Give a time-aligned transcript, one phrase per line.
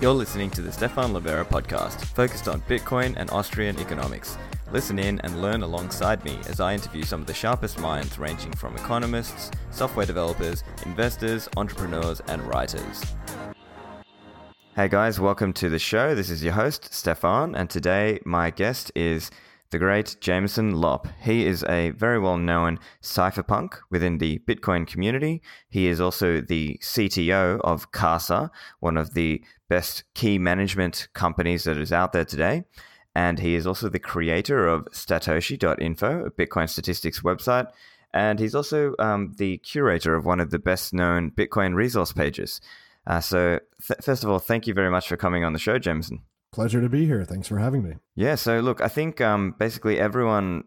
[0.00, 4.36] You're listening to the Stefan Livera podcast, focused on Bitcoin and Austrian economics.
[4.72, 8.52] Listen in and learn alongside me as I interview some of the sharpest minds ranging
[8.52, 13.02] from economists, software developers, investors, entrepreneurs, and writers.
[14.74, 16.16] Hey guys, welcome to the show.
[16.16, 19.30] This is your host, Stefan, and today my guest is
[19.74, 21.08] the great Jameson Lopp.
[21.20, 25.42] He is a very well known cypherpunk within the Bitcoin community.
[25.68, 31.76] He is also the CTO of Casa, one of the best key management companies that
[31.76, 32.62] is out there today.
[33.16, 37.66] And he is also the creator of Statoshi.info, a Bitcoin statistics website.
[38.12, 42.60] And he's also um, the curator of one of the best known Bitcoin resource pages.
[43.08, 45.80] Uh, so, th- first of all, thank you very much for coming on the show,
[45.80, 46.22] Jameson.
[46.54, 47.24] Pleasure to be here.
[47.24, 47.94] Thanks for having me.
[48.14, 48.36] Yeah.
[48.36, 50.62] So, look, I think um, basically everyone,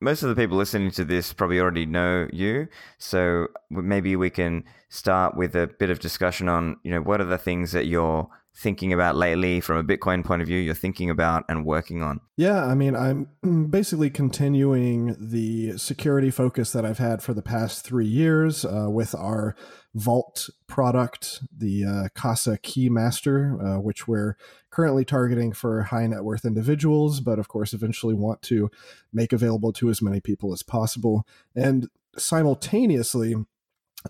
[0.00, 2.66] most of the people listening to this probably already know you.
[2.96, 7.26] So maybe we can start with a bit of discussion on, you know, what are
[7.26, 11.10] the things that you're thinking about lately from a Bitcoin point of view, you're thinking
[11.10, 12.20] about and working on?
[12.36, 13.28] Yeah, I mean, I'm
[13.70, 19.14] basically continuing the security focus that I've had for the past three years uh, with
[19.14, 19.54] our
[19.94, 24.36] Vault product, the uh, Casa Keymaster, uh, which we're
[24.70, 28.70] currently targeting for high net worth individuals, but of course, eventually want to
[29.12, 31.26] make available to as many people as possible.
[31.56, 33.34] And simultaneously,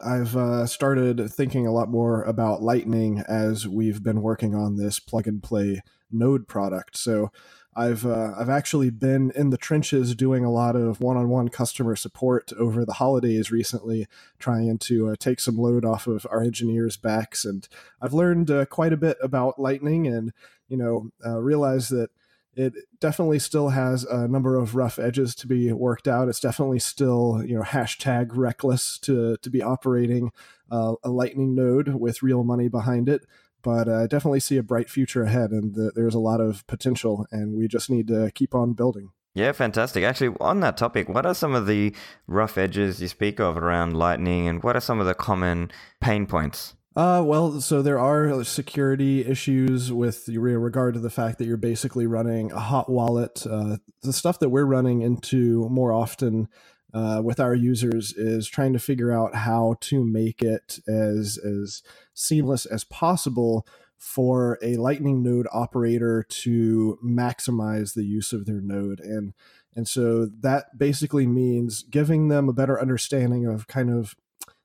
[0.04, 5.00] I've uh, started thinking a lot more about Lightning as we've been working on this
[5.00, 6.96] plug and play node product.
[6.96, 7.30] So
[7.78, 12.52] I've uh, I've actually been in the trenches doing a lot of one-on-one customer support
[12.58, 14.08] over the holidays recently,
[14.40, 17.68] trying to uh, take some load off of our engineers' backs, and
[18.02, 20.32] I've learned uh, quite a bit about Lightning, and
[20.66, 22.10] you know uh, realize that
[22.56, 26.28] it definitely still has a number of rough edges to be worked out.
[26.28, 30.32] It's definitely still, you know, hashtag reckless to to be operating
[30.68, 33.24] uh, a Lightning node with real money behind it.
[33.68, 37.26] But I definitely see a bright future ahead, and the, there's a lot of potential,
[37.30, 39.10] and we just need to keep on building.
[39.34, 40.04] Yeah, fantastic.
[40.04, 41.94] Actually, on that topic, what are some of the
[42.26, 45.70] rough edges you speak of around Lightning, and what are some of the common
[46.00, 46.76] pain points?
[46.96, 52.06] Uh, well, so there are security issues with regard to the fact that you're basically
[52.06, 53.46] running a hot wallet.
[53.46, 56.48] Uh, the stuff that we're running into more often
[56.94, 61.82] uh, with our users is trying to figure out how to make it as as
[62.14, 63.66] seamless as possible
[63.96, 69.00] for a Lightning node operator to maximize the use of their node.
[69.00, 69.34] And
[69.74, 74.16] and so that basically means giving them a better understanding of kind of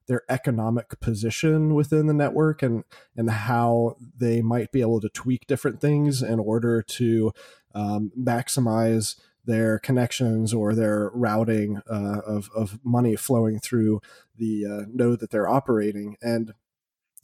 [0.08, 2.84] their economic position within the network and
[3.16, 7.32] and how they might be able to tweak different things in order to
[7.76, 9.16] um, maximize
[9.46, 14.02] their connections or their routing uh, of, of money flowing through
[14.38, 16.18] the uh, node that they're operating.
[16.22, 16.54] And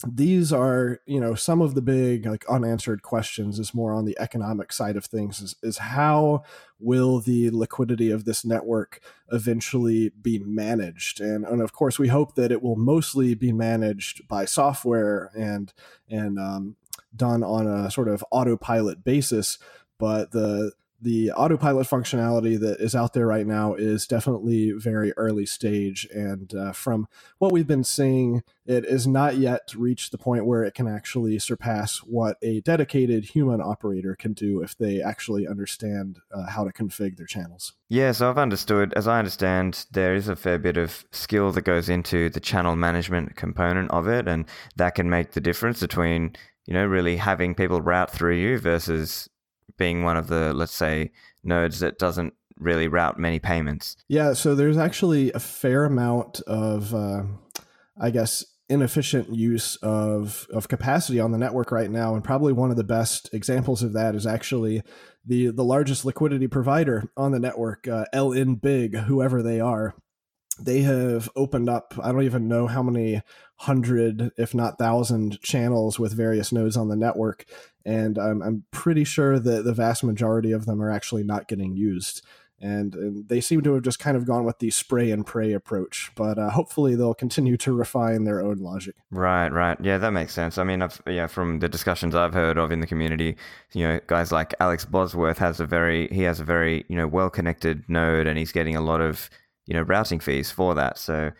[0.06, 4.16] these are you know some of the big like unanswered questions is more on the
[4.18, 6.42] economic side of things is, is how
[6.78, 11.20] will the liquidity of this network eventually be managed?
[11.20, 15.72] And, and of course we hope that it will mostly be managed by software and
[16.08, 16.76] and um,
[17.14, 19.58] done on a sort of autopilot basis
[19.98, 25.46] but the the autopilot functionality that is out there right now is definitely very early
[25.46, 26.06] stage.
[26.12, 30.62] And uh, from what we've been seeing, it is not yet reached the point where
[30.62, 36.18] it can actually surpass what a dedicated human operator can do if they actually understand
[36.32, 37.72] uh, how to configure their channels.
[37.88, 41.62] Yeah, so I've understood, as I understand, there is a fair bit of skill that
[41.62, 44.28] goes into the channel management component of it.
[44.28, 44.44] And
[44.76, 46.36] that can make the difference between,
[46.66, 49.28] you know, really having people route through you versus
[49.80, 51.10] being one of the let's say
[51.42, 53.96] nodes that doesn't really route many payments.
[54.06, 57.22] Yeah, so there's actually a fair amount of, uh,
[57.98, 62.70] I guess, inefficient use of of capacity on the network right now, and probably one
[62.70, 64.82] of the best examples of that is actually
[65.24, 69.94] the the largest liquidity provider on the network, uh, LN Big, whoever they are
[70.62, 73.22] they have opened up i don't even know how many
[73.60, 77.44] hundred if not thousand channels with various nodes on the network
[77.84, 81.76] and i'm, I'm pretty sure that the vast majority of them are actually not getting
[81.76, 82.22] used
[82.62, 85.52] and, and, they seem to have just kind of gone with the spray and pray
[85.52, 86.10] approach.
[86.14, 88.96] But uh, hopefully, they'll continue to refine their own logic.
[89.10, 90.58] Right, right, yeah, that makes sense.
[90.58, 93.36] I mean, I've, yeah, from the discussions I've heard of in the community,
[93.72, 97.06] you know, guys like Alex Bosworth has a very he has a very you know
[97.06, 99.30] well connected node, and he's getting a lot of
[99.66, 100.98] you know routing fees for that.
[100.98, 101.30] So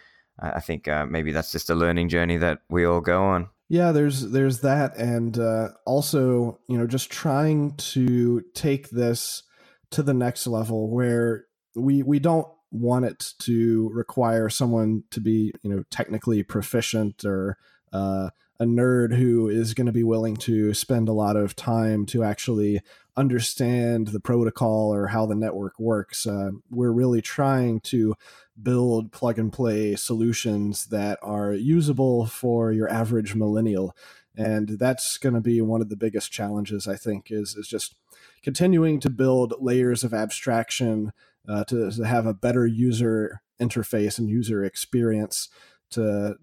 [0.40, 3.48] I think uh, maybe that's just a learning journey that we all go on.
[3.69, 9.42] Yeah, there's there's that, and uh, also you know just trying to take this
[9.90, 11.44] to the next level where
[11.75, 17.58] we we don't want it to require someone to be you know technically proficient or
[17.92, 22.04] uh, a nerd who is going to be willing to spend a lot of time
[22.04, 22.80] to actually
[23.16, 26.26] understand the protocol or how the network works.
[26.26, 28.14] Uh, we're really trying to
[28.62, 33.96] build plug and play solutions that are usable for your average millennial.
[34.36, 37.94] And that's going to be one of the biggest challenges, I think, is, is just
[38.42, 41.12] continuing to build layers of abstraction
[41.48, 45.48] uh, to, to have a better user interface and user experience
[45.90, 46.36] to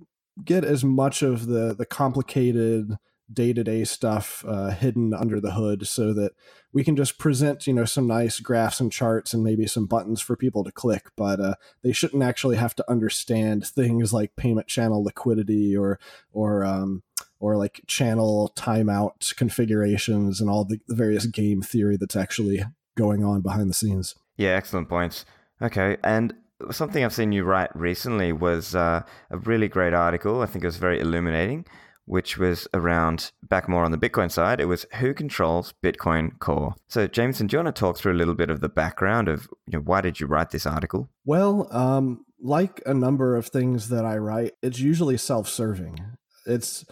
[0.43, 2.97] get as much of the the complicated
[3.31, 6.31] day-to-day stuff uh, hidden under the hood so that
[6.71, 10.21] we can just present you know some nice graphs and charts and maybe some buttons
[10.21, 14.67] for people to click but uh, they shouldn't actually have to understand things like payment
[14.67, 15.99] channel liquidity or
[16.31, 17.03] or um,
[17.39, 22.63] or like channel timeout configurations and all the, the various game theory that's actually
[22.95, 24.15] going on behind the scenes.
[24.37, 25.25] Yeah excellent points.
[25.61, 26.33] Okay and
[26.71, 30.41] something I've seen you write recently was uh, a really great article.
[30.41, 31.65] I think it was very illuminating,
[32.05, 34.59] which was around back more on the Bitcoin side.
[34.59, 36.75] It was who controls Bitcoin Core.
[36.87, 39.47] So, Jameson, do you want to talk through a little bit of the background of
[39.67, 41.09] you know, why did you write this article?
[41.25, 45.99] Well, um, like a number of things that I write, it's usually self-serving.
[46.45, 46.85] It's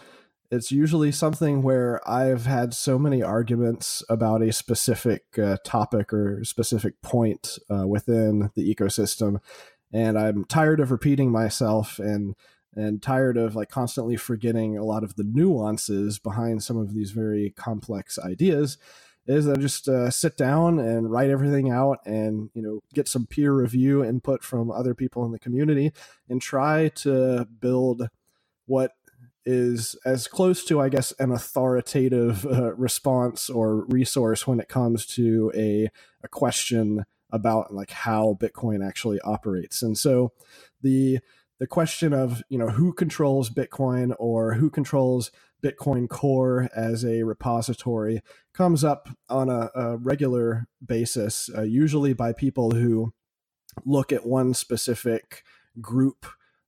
[0.50, 6.44] it's usually something where I've had so many arguments about a specific uh, topic or
[6.44, 9.38] specific point uh, within the ecosystem,
[9.92, 12.34] and I'm tired of repeating myself and
[12.74, 17.10] and tired of like constantly forgetting a lot of the nuances behind some of these
[17.10, 18.76] very complex ideas
[19.26, 23.08] is that I just uh, sit down and write everything out and you know get
[23.08, 25.92] some peer review input from other people in the community
[26.28, 28.08] and try to build
[28.66, 28.92] what
[29.46, 35.06] is as close to, I guess, an authoritative uh, response or resource when it comes
[35.14, 35.88] to a,
[36.22, 39.82] a question about like how Bitcoin actually operates.
[39.82, 40.32] And so
[40.82, 41.20] the
[41.58, 45.30] the question of you know who controls Bitcoin or who controls
[45.62, 48.22] Bitcoin Core as a repository
[48.52, 53.12] comes up on a, a regular basis, uh, usually by people who
[53.84, 55.42] look at one specific
[55.80, 56.26] group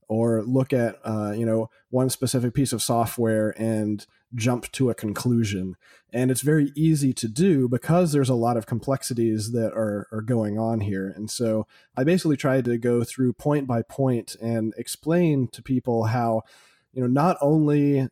[0.08, 4.94] or look at uh, you know one specific piece of software and jump to a
[4.94, 5.76] conclusion.
[6.12, 10.20] And it's very easy to do because there's a lot of complexities that are, are
[10.20, 11.12] going on here.
[11.14, 11.66] And so
[11.96, 16.42] i basically tried to go through point by point and explain to people how
[16.92, 18.08] you know not only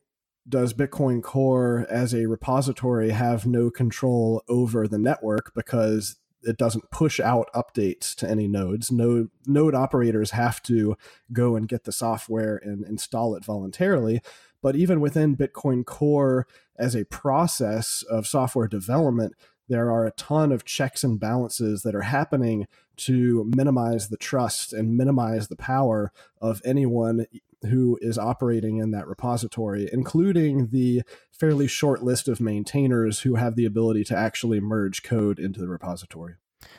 [0.49, 6.17] does bitcoin core as a repository have no control over the network because
[6.47, 8.91] it doesn't push out updates to any nodes.
[8.93, 10.97] Node node operators have to
[11.33, 14.21] go and get the software and install it voluntarily.
[14.63, 16.47] But even within Bitcoin Core
[16.77, 19.35] as a process of software development,
[19.69, 22.67] there are a ton of checks and balances that are happening
[22.97, 27.27] to minimize the trust and minimize the power of anyone
[27.63, 33.57] who is operating in that repository, including the fairly short list of maintainers who have
[33.57, 36.35] the ability to actually merge code into the repository.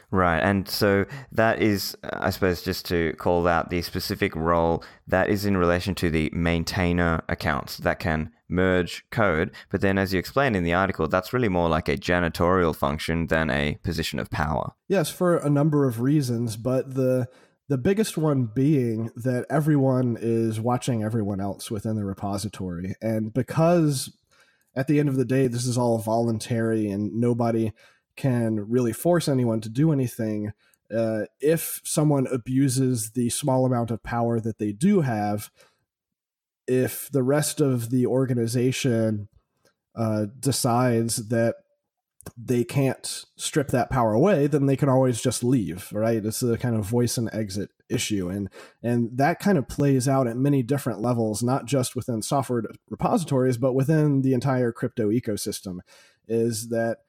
[0.09, 0.39] Right.
[0.39, 5.45] And so that is, I suppose, just to call out the specific role that is
[5.45, 9.51] in relation to the maintainer accounts that can merge code.
[9.69, 13.27] But then, as you explained in the article, that's really more like a janitorial function
[13.27, 14.71] than a position of power.
[14.87, 16.57] Yes, for a number of reasons.
[16.57, 17.27] But the
[17.69, 22.95] the biggest one being that everyone is watching everyone else within the repository.
[23.01, 24.17] And because
[24.75, 27.73] at the end of the day, this is all voluntary and nobody
[28.15, 30.53] can really force anyone to do anything,
[30.95, 35.51] uh, if someone abuses the small amount of power that they do have,
[36.67, 39.27] if the rest of the organization
[39.95, 41.55] uh, decides that
[42.37, 46.25] they can't strip that power away, then they can always just leave, right?
[46.25, 48.29] It's a kind of voice and exit issue.
[48.29, 48.49] And
[48.83, 53.57] and that kind of plays out at many different levels, not just within software repositories,
[53.57, 55.79] but within the entire crypto ecosystem.
[56.27, 56.99] Is that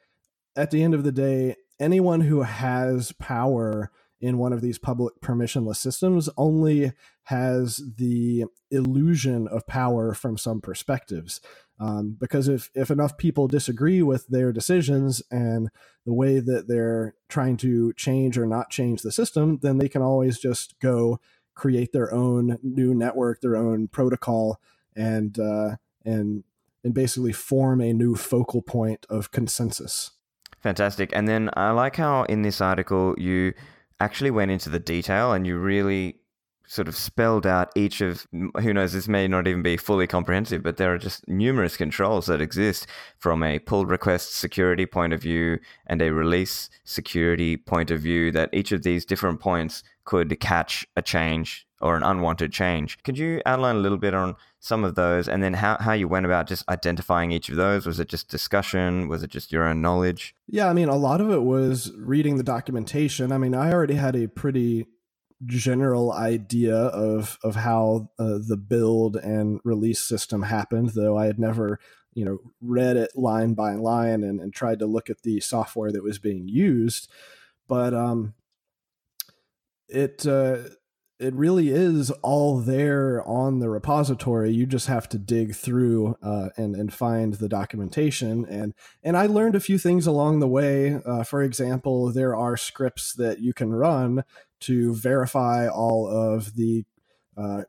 [0.56, 5.20] at the end of the day, anyone who has power in one of these public
[5.20, 6.92] permissionless systems only
[7.24, 11.40] has the illusion of power from some perspectives.
[11.80, 15.68] Um, because if, if enough people disagree with their decisions and
[16.04, 20.02] the way that they're trying to change or not change the system, then they can
[20.02, 21.20] always just go
[21.54, 24.60] create their own new network, their own protocol,
[24.96, 26.44] and uh, and
[26.82, 30.12] and basically form a new focal point of consensus.
[30.60, 31.10] Fantastic.
[31.12, 33.52] And then I like how in this article you
[34.00, 36.16] actually went into the detail and you really
[36.66, 38.26] sort of spelled out each of
[38.60, 42.26] who knows this may not even be fully comprehensive but there are just numerous controls
[42.26, 42.86] that exist
[43.16, 48.30] from a pull request security point of view and a release security point of view
[48.30, 53.02] that each of these different points could catch a change or an unwanted change.
[53.02, 56.08] Could you outline a little bit on some of those, and then how, how you
[56.08, 57.86] went about just identifying each of those.
[57.86, 59.08] Was it just discussion?
[59.08, 60.34] Was it just your own knowledge?
[60.48, 63.30] Yeah, I mean, a lot of it was reading the documentation.
[63.30, 64.86] I mean, I already had a pretty
[65.46, 71.38] general idea of of how uh, the build and release system happened, though I had
[71.38, 71.78] never
[72.14, 75.92] you know read it line by line and, and tried to look at the software
[75.92, 77.08] that was being used.
[77.68, 78.34] But um,
[79.88, 80.58] it uh,
[81.18, 84.52] it really is all there on the repository.
[84.52, 88.44] You just have to dig through uh, and and find the documentation.
[88.46, 88.72] and
[89.02, 91.00] And I learned a few things along the way.
[91.04, 94.24] Uh, for example, there are scripts that you can run
[94.60, 96.84] to verify all of the
[97.36, 97.64] uh,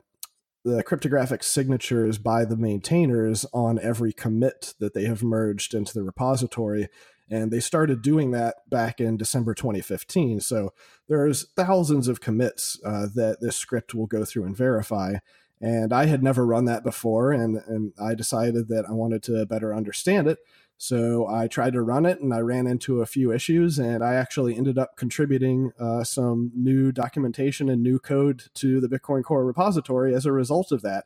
[0.64, 6.02] the cryptographic signatures by the maintainers on every commit that they have merged into the
[6.02, 6.88] repository
[7.30, 10.40] and they started doing that back in December 2015.
[10.40, 10.72] So
[11.08, 15.14] there's thousands of commits uh, that this script will go through and verify.
[15.60, 19.44] And I had never run that before, and, and I decided that I wanted to
[19.46, 20.38] better understand it.
[20.78, 24.14] So I tried to run it and I ran into a few issues, and I
[24.14, 29.44] actually ended up contributing uh, some new documentation and new code to the Bitcoin Core
[29.44, 31.04] repository as a result of that.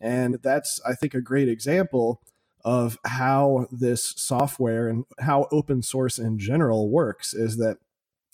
[0.00, 2.22] And that's, I think, a great example
[2.66, 7.78] of how this software and how open source in general works is that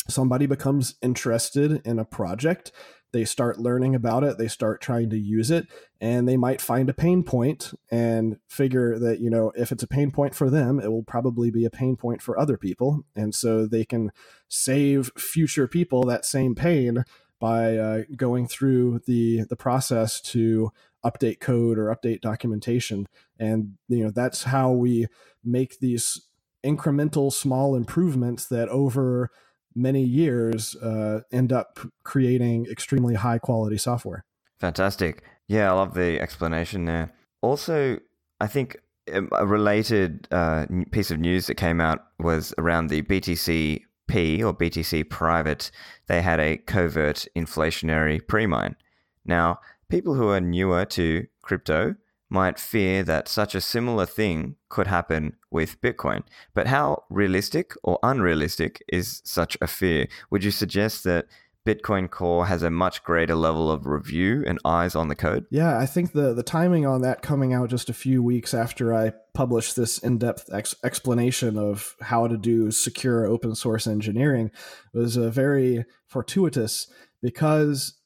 [0.08, 2.72] somebody becomes interested in a project
[3.12, 5.68] they start learning about it they start trying to use it
[6.02, 9.86] and they might find a pain point and figure that you know if it's a
[9.86, 13.04] pain point for them it will probably be a pain point for other people.
[13.14, 14.10] And so they can
[14.48, 17.04] save future people that same pain
[17.38, 20.72] by uh, going through the the process to
[21.04, 23.06] update code or update documentation.
[23.38, 25.06] And you know that's how we
[25.44, 26.28] make these
[26.64, 29.30] incremental small improvements that over
[29.74, 34.24] many years uh, end up creating extremely high quality software.
[34.58, 35.22] Fantastic.
[35.48, 37.12] Yeah i love the explanation there.
[37.40, 37.98] Also
[38.40, 38.76] i think
[39.12, 44.42] um, a related uh, piece of news that came out was around the btc p
[44.42, 45.70] or btc private.
[46.06, 48.76] They had a covert inflationary pre-mine.
[49.24, 49.58] Now
[49.92, 51.94] people who are newer to crypto
[52.30, 56.22] might fear that such a similar thing could happen with Bitcoin.
[56.54, 60.08] But how realistic or unrealistic is such a fear?
[60.30, 61.26] Would you suggest that
[61.66, 65.44] Bitcoin Core has a much greater level of review and eyes on the code?
[65.50, 68.94] Yeah, I think the the timing on that coming out just a few weeks after
[68.94, 74.52] I published this in-depth ex- explanation of how to do secure open source engineering
[74.94, 77.98] was a very fortuitous because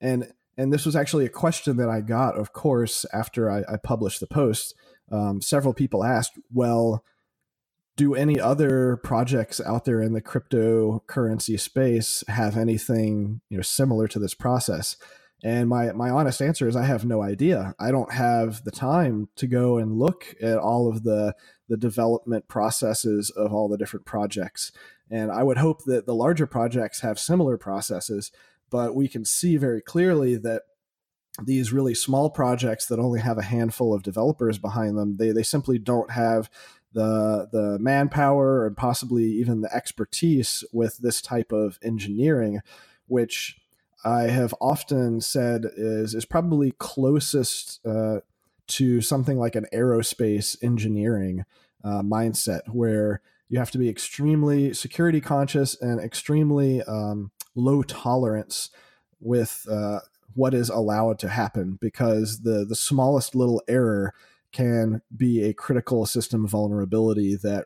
[0.00, 3.76] and and this was actually a question that I got, of course, after I, I
[3.76, 4.74] published the post.
[5.10, 7.04] Um, several people asked, well,
[7.96, 14.08] do any other projects out there in the cryptocurrency space have anything you know similar
[14.08, 14.96] to this process?
[15.44, 17.74] And my my honest answer is I have no idea.
[17.78, 21.34] I don't have the time to go and look at all of the
[21.68, 24.72] the development processes of all the different projects.
[25.10, 28.32] And I would hope that the larger projects have similar processes
[28.70, 30.62] but we can see very clearly that
[31.44, 35.42] these really small projects that only have a handful of developers behind them, they, they
[35.42, 36.50] simply don't have
[36.92, 42.60] the the manpower and possibly even the expertise with this type of engineering,
[43.06, 43.60] which
[44.04, 48.20] I have often said is is probably closest uh,
[48.68, 51.44] to something like an aerospace engineering
[51.84, 58.70] uh, mindset, where you have to be extremely security conscious and extremely um, low tolerance
[59.20, 60.00] with uh,
[60.34, 64.14] what is allowed to happen because the the smallest little error
[64.52, 67.64] can be a critical system vulnerability that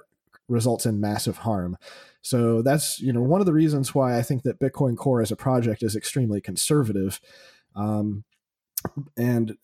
[0.48, 1.76] results in massive harm.
[2.22, 5.32] So that's you know one of the reasons why I think that Bitcoin Core as
[5.32, 7.20] a project is extremely conservative,
[7.74, 8.24] um,
[9.16, 9.56] and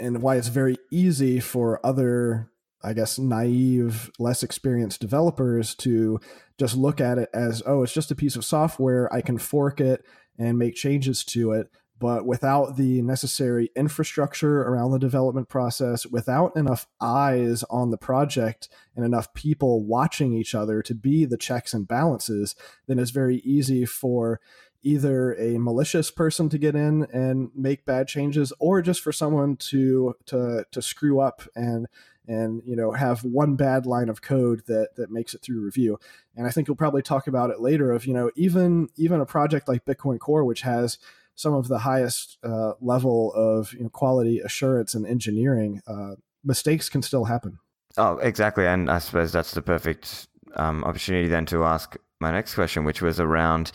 [0.00, 2.50] and why it's very easy for other
[2.84, 6.20] I guess, naive, less experienced developers to
[6.58, 9.12] just look at it as, oh, it's just a piece of software.
[9.12, 10.04] I can fork it
[10.38, 11.70] and make changes to it.
[11.98, 18.68] But without the necessary infrastructure around the development process, without enough eyes on the project
[18.96, 22.56] and enough people watching each other to be the checks and balances,
[22.88, 24.40] then it's very easy for
[24.82, 29.56] either a malicious person to get in and make bad changes or just for someone
[29.56, 31.86] to to to screw up and
[32.26, 35.98] and you know have one bad line of code that that makes it through review.
[36.36, 39.26] And i think you'll probably talk about it later of you know even even a
[39.26, 40.98] project like bitcoin core which has
[41.36, 46.14] some of the highest uh, level of you know, quality assurance and engineering uh,
[46.44, 47.58] mistakes can still happen.
[47.96, 48.66] Oh exactly.
[48.66, 53.02] And i suppose that's the perfect um, opportunity then to ask my next question which
[53.02, 53.72] was around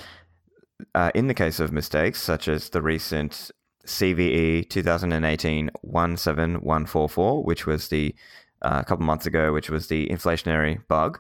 [0.96, 3.52] uh, in the case of mistakes such as the recent
[3.90, 8.16] CVE 2018 17144, which was the
[8.62, 11.20] uh, a couple months ago, which was the inflationary bug.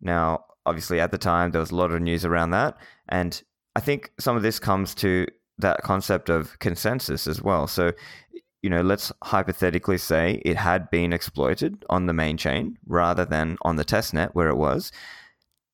[0.00, 2.76] Now, obviously, at the time, there was a lot of news around that.
[3.08, 3.42] And
[3.76, 5.26] I think some of this comes to
[5.58, 7.66] that concept of consensus as well.
[7.66, 7.92] So,
[8.62, 13.58] you know, let's hypothetically say it had been exploited on the main chain rather than
[13.62, 14.92] on the testnet where it was.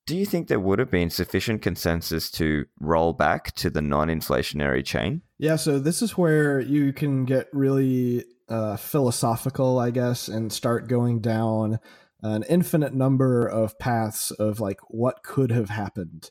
[0.06, 4.06] Do you think there would have been sufficient consensus to roll back to the non
[4.08, 5.22] inflationary chain?
[5.38, 10.88] Yeah, so this is where you can get really uh, philosophical, I guess, and start
[10.88, 11.80] going down
[12.22, 16.30] an infinite number of paths of like what could have happened.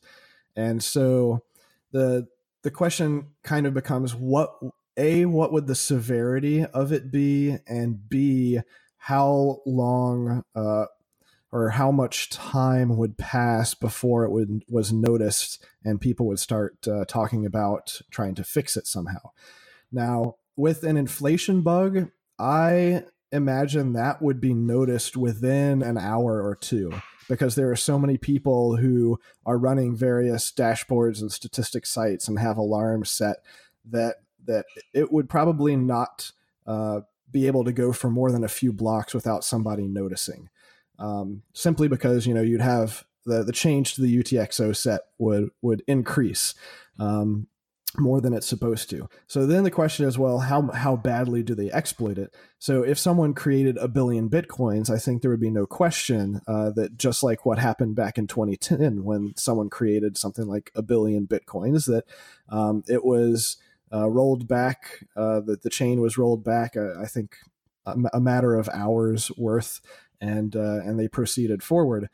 [0.55, 1.43] And so
[1.91, 2.27] the
[2.63, 4.51] the question kind of becomes what
[4.97, 8.59] a what would the severity of it be and b
[8.97, 10.85] how long uh,
[11.51, 16.87] or how much time would pass before it would was noticed and people would start
[16.87, 19.19] uh, talking about trying to fix it somehow
[19.91, 22.09] now with an inflation bug
[22.39, 26.91] i imagine that would be noticed within an hour or two
[27.27, 32.39] because there are so many people who are running various dashboards and statistic sites and
[32.39, 33.37] have alarms set
[33.83, 36.31] that that it would probably not
[36.67, 40.49] uh, be able to go for more than a few blocks without somebody noticing.
[40.97, 45.49] Um, simply because you know you'd have the the change to the UTXO set would
[45.61, 46.53] would increase.
[46.99, 47.47] Um,
[47.97, 49.07] more than it's supposed to.
[49.27, 52.33] So then the question is, well, how how badly do they exploit it?
[52.59, 56.71] So if someone created a billion bitcoins, I think there would be no question uh,
[56.71, 61.27] that just like what happened back in 2010 when someone created something like a billion
[61.27, 62.05] bitcoins, that
[62.49, 63.57] um, it was
[63.93, 66.75] uh, rolled back, uh, that the chain was rolled back.
[66.75, 67.37] Uh, I think
[67.85, 69.79] a, a, matter of hours worth,
[70.21, 72.09] and uh, and they proceeded forward.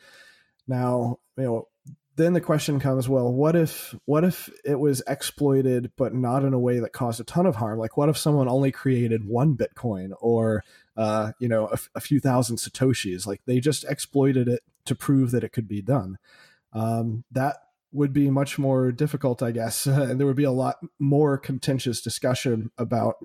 [0.67, 1.67] Now, you know,
[2.15, 6.53] then the question comes well what if what if it was exploited but not in
[6.53, 7.79] a way that caused a ton of harm?
[7.79, 10.63] Like what if someone only created one bitcoin or
[10.97, 13.25] uh, you know a, few thousand satoshis?
[13.25, 16.17] Like they just exploited it to prove that it could be done.
[16.73, 17.57] Um, that
[17.93, 22.01] would be much more difficult i guess and there would be a lot more contentious
[22.01, 23.15] discussion about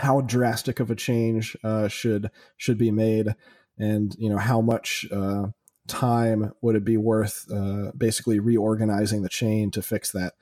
[0.00, 3.34] how drastic of a change uh, should should be made
[3.78, 5.48] and you know how much uh,
[5.86, 10.34] time would it be worth uh, basically reorganizing the chain to fix that?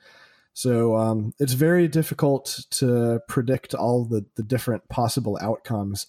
[0.53, 6.07] So um, it's very difficult to predict all the, the different possible outcomes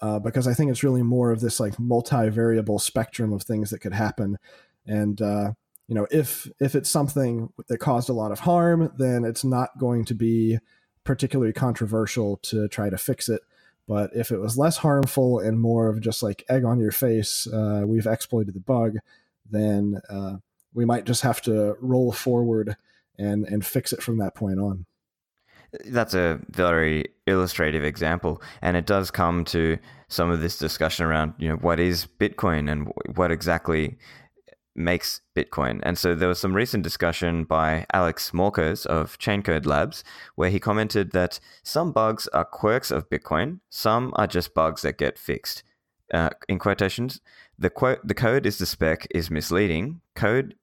[0.00, 3.80] uh, because I think it's really more of this like multivariable spectrum of things that
[3.80, 4.38] could happen.
[4.86, 5.52] And uh,
[5.88, 9.78] you know, if if it's something that caused a lot of harm, then it's not
[9.78, 10.58] going to be
[11.04, 13.42] particularly controversial to try to fix it.
[13.88, 17.46] But if it was less harmful and more of just like egg on your face,
[17.46, 18.96] uh, we've exploited the bug,
[19.50, 20.36] then uh,
[20.72, 22.76] we might just have to roll forward
[23.18, 24.86] and and fix it from that point on.
[25.86, 31.32] That's a very illustrative example, and it does come to some of this discussion around
[31.38, 33.98] you know what is Bitcoin and what exactly
[34.74, 35.80] makes Bitcoin.
[35.82, 40.02] And so there was some recent discussion by Alex Morcos of Chaincode Labs,
[40.34, 44.98] where he commented that some bugs are quirks of Bitcoin, some are just bugs that
[44.98, 45.62] get fixed.
[46.12, 47.20] Uh, in quotations,
[47.58, 50.00] the quote, the code is the spec is misleading.
[50.14, 50.54] Code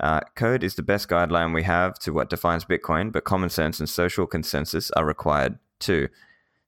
[0.00, 3.80] uh, code is the best guideline we have to what defines Bitcoin, but common sense
[3.80, 6.08] and social consensus are required too.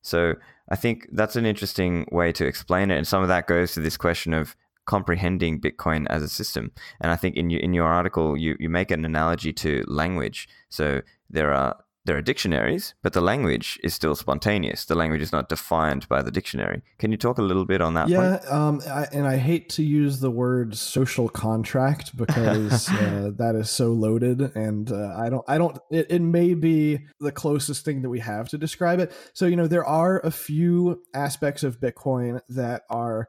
[0.01, 0.35] So
[0.71, 3.81] I think that's an interesting way to explain it, and some of that goes to
[3.81, 4.57] this question of
[4.89, 6.73] comprehending Bitcoin as a system.
[7.01, 10.49] And I think in your in your article you, you make an analogy to language.
[10.69, 11.77] So there are
[12.09, 14.87] there are dictionaries, but the language is still spontaneous.
[14.87, 16.81] The language is not defined by the dictionary.
[16.99, 18.09] Can you talk a little bit on that?
[18.09, 23.55] Yeah, um, I, and I hate to use the word social contract because uh, that
[23.57, 25.79] is so loaded, and uh, I don't, I don't.
[25.91, 29.13] It, it may be the closest thing that we have to describe it.
[29.35, 33.29] So you know, there are a few aspects of Bitcoin that are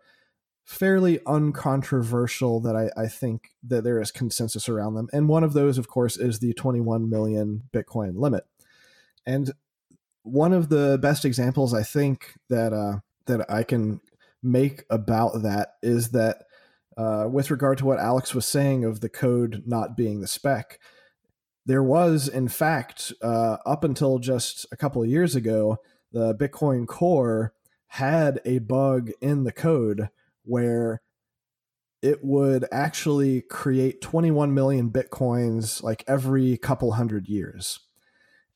[0.69, 5.09] fairly uncontroversial that I, I, think that there is consensus around them.
[5.11, 8.45] And one of those, of course, is the 21 million Bitcoin limit.
[9.25, 9.51] And
[10.21, 13.99] one of the best examples I think that uh, that I can
[14.43, 16.43] make about that is that
[16.95, 20.79] uh, with regard to what Alex was saying of the code not being the spec,
[21.65, 25.79] there was, in fact, uh, up until just a couple of years ago,
[26.11, 27.55] the Bitcoin Core
[27.87, 30.09] had a bug in the code
[30.49, 31.01] where
[32.01, 37.79] it would actually create 21 million bitcoins like every couple hundred years.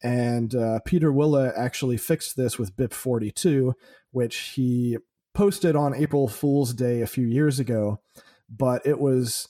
[0.02, 3.74] And uh, Pieter Wuille actually fixed this with BIP42,
[4.12, 4.98] which he
[5.34, 8.02] posted on April Fool's Day a few years ago.
[8.50, 9.50] But it was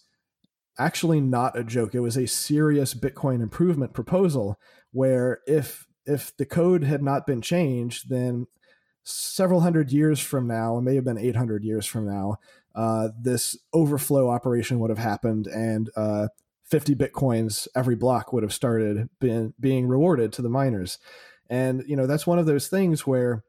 [0.77, 1.95] actually not a joke.
[1.95, 4.59] It was a serious Bitcoin improvement proposal
[4.91, 8.47] where if if the code had not been changed, then
[9.03, 12.37] several hundred years from now, it may have been 800 years from now,
[12.75, 16.27] uh, this overflow operation would have happened and uh,
[16.63, 20.97] 50 bitcoins every block would have started being, being rewarded to the miners.
[21.49, 23.43] And, you know, that's one of those things where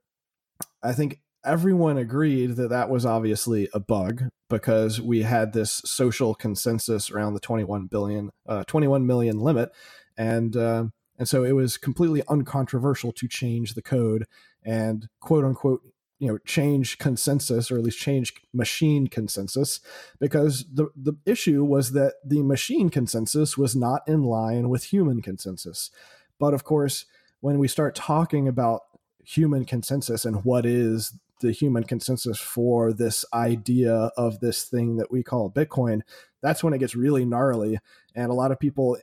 [0.83, 6.35] I think everyone agreed that that was obviously a bug because we had this social
[6.35, 9.71] consensus around the 21 billion, uh, 21 million limit.
[10.17, 10.87] And, uh,
[11.19, 14.27] and so it was completely uncontroversial to change the code
[14.65, 15.83] and quote unquote
[16.19, 19.81] you know change consensus or at least change machine consensus
[20.21, 25.21] because the the issue was that the machine consensus was not in line with human
[25.21, 25.91] consensus.
[26.39, 27.07] But of course
[27.41, 28.83] when we start talking about
[29.23, 35.11] human consensus and what is the human consensus for this idea of this thing that
[35.11, 36.01] we call bitcoin
[36.43, 37.79] that's when it gets really gnarly
[38.15, 38.97] and a lot of people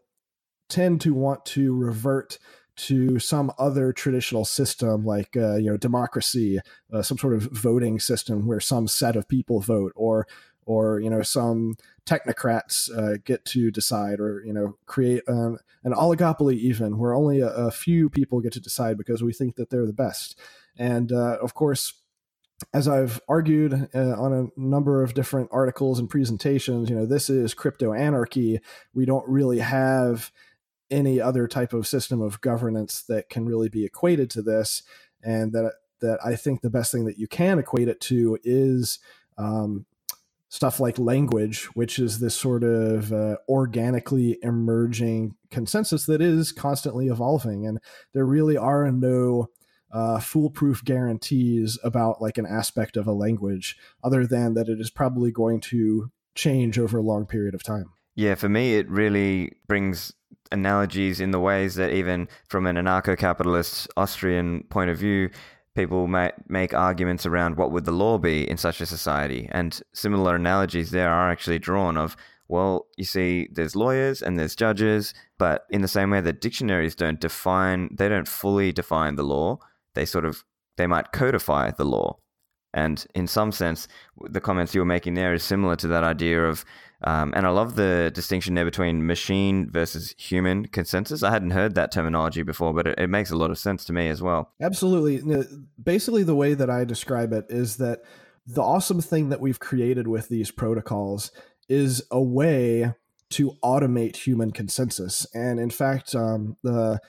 [0.70, 2.40] tend to want to revert
[2.82, 6.60] to some other traditional system like uh, you know democracy
[6.92, 10.28] uh, some sort of voting system where some set of people vote or
[10.66, 15.94] or you know some technocrats uh, get to decide or you know create um, an
[15.94, 19.70] oligopoly even where only a, a, few people get to decide because we think that
[19.70, 20.38] they're the best
[20.78, 21.94] and uh, of course
[22.74, 27.28] as I've argued uh, on a number of different articles and presentations, you know, this
[27.28, 28.60] is crypto anarchy.
[28.94, 30.32] We don't really have
[30.92, 34.84] any other type of system of governance that can really be equated to this,
[35.24, 39.00] and that that I think the best thing that you can equate it to is
[39.38, 39.86] um,
[40.50, 47.08] stuff like language, which is this sort of uh, organically emerging consensus that is constantly
[47.08, 47.80] evolving, and
[48.14, 49.48] there really are no
[49.92, 54.90] uh, foolproof guarantees about like an aspect of a language, other than that it is
[54.90, 57.92] probably going to change over a long period of time.
[58.16, 60.14] Yeah, for me, it really brings
[60.52, 65.30] analogies in the ways that even from an anarcho-capitalist Austrian point of view,
[65.76, 69.82] people might make arguments around what would the law be in such a society, and
[69.94, 72.18] similar analogies there are actually drawn of.
[72.50, 76.96] Well, you see, there's lawyers and there's judges, but in the same way that dictionaries
[76.96, 79.60] don't define, they don't fully define the law.
[79.96, 80.44] They sort of,
[80.76, 82.18] they might codify the law.
[82.74, 83.88] And in some sense,
[84.22, 86.66] the comments you were making there is similar to that idea of
[87.04, 91.24] um, and I love the distinction there between machine versus human consensus.
[91.24, 93.94] I hadn't heard that terminology before, but it, it makes a lot of sense to
[93.94, 94.54] me as well.
[94.62, 95.44] Absolutely.
[95.82, 98.02] Basically, the way that I describe it is that
[98.46, 101.32] the awesome thing that we've created with these protocols
[101.70, 102.94] is a way
[103.32, 105.26] to automate human consensus.
[105.34, 107.00] And in fact, um, the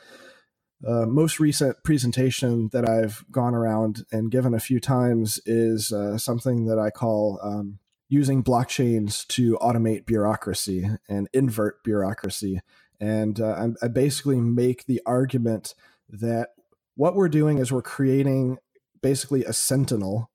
[0.86, 6.18] uh, most recent presentation that I've gone around and given a few times is uh,
[6.18, 7.78] something that I call um,
[8.12, 12.60] using blockchains to automate bureaucracy and invert bureaucracy.
[13.00, 15.74] And uh, I, basically make the argument
[16.10, 16.50] that
[16.94, 18.58] what we're doing is we're creating
[19.00, 20.30] basically a sentinel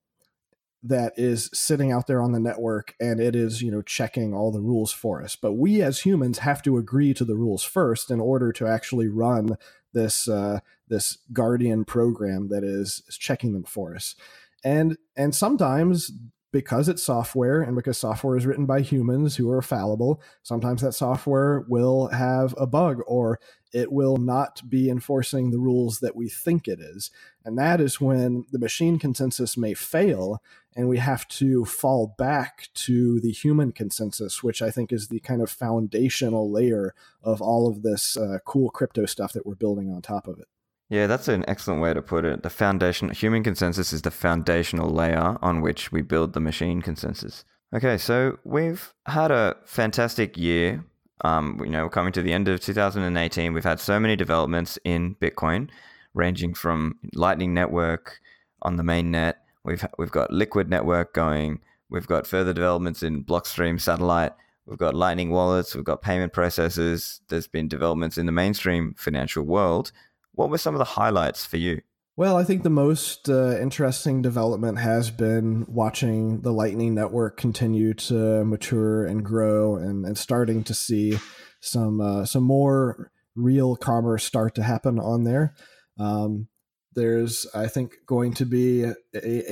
[0.82, 4.52] that is sitting out there on the network and it is you know checking all
[4.52, 8.12] the rules for us but we as humans have to agree to the rules first
[8.12, 9.58] in order to actually run
[9.94, 14.16] this uh, this guardian program that is, is checking them for us
[14.64, 16.12] and and sometimes
[16.52, 20.94] because it's software and because software is written by humans who are fallible, sometimes that
[20.94, 23.40] software will have a bug or
[23.74, 27.12] it will not be enforcing the rules that we think it is.
[27.44, 30.42] And that is when the machine consensus may fail
[30.76, 35.20] and we have to fall back to the human consensus, which I think is the
[35.20, 39.92] kind of foundational layer of all of this uh, cool crypto stuff that we're building
[39.92, 40.48] on top of it.
[40.90, 42.44] Yeah, that's an excellent way to put it.
[42.44, 47.44] The foundation, human consensus is the foundational layer on which we build the machine consensus.
[47.76, 50.86] Okay, so we've had a fantastic year.
[51.26, 53.52] Um, you know, we're coming to the end of 2018.
[53.52, 55.70] We've had so many developments in Bitcoin,
[56.14, 58.22] ranging from Lightning Network
[58.62, 59.40] on the main net.
[59.66, 61.60] We've we've got Liquid Network going.
[61.90, 64.32] We've got further developments in Blockstream Satellite.
[64.66, 65.76] We've got Lightning wallets.
[65.76, 67.20] We've got payment processors.
[67.28, 69.92] There's been developments in the mainstream financial world.
[70.38, 71.82] What were some of the highlights for you?
[72.16, 77.96] Well, I think the most uh, interesting development has been watching the Lightning Network continue
[77.96, 81.18] to mature and grow, and, and starting to see
[81.60, 85.56] some uh, some more real commerce start to happen on there.
[86.00, 86.50] Um,
[86.94, 88.94] there's, I think, going to be a,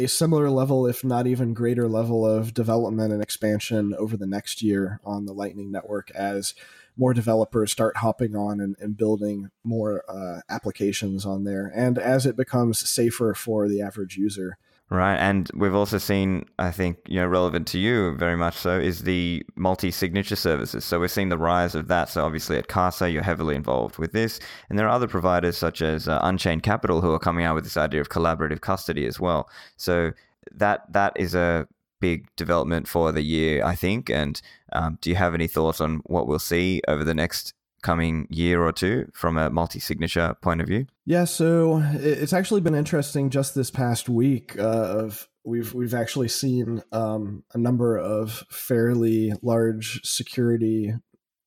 [0.03, 4.61] a, similar level, if not even greater level of development and expansion over the next
[4.61, 6.53] year on the Lightning Network as
[6.97, 12.25] more developers start hopping on and, and building more uh, applications on there, and as
[12.25, 14.57] it becomes safer for the average user.
[14.87, 18.77] Right, and we've also seen, I think, you know, relevant to you very much so,
[18.77, 20.85] is the multi-signature services.
[20.85, 22.07] So we're seeing the rise of that.
[22.07, 25.81] So obviously at Casa, you're heavily involved with this, and there are other providers such
[25.81, 29.19] as uh, Unchained Capital who are coming out with this idea of collaborative custody as
[29.19, 29.49] well.
[29.75, 30.11] So
[30.51, 31.67] that that is a
[31.99, 34.09] big development for the year, I think.
[34.09, 34.41] And
[34.73, 38.63] um, do you have any thoughts on what we'll see over the next coming year
[38.63, 40.87] or two from a multi-signature point of view?
[41.05, 44.57] Yeah, so it's actually been interesting just this past week.
[44.57, 50.93] Uh, of we've we've actually seen um, a number of fairly large security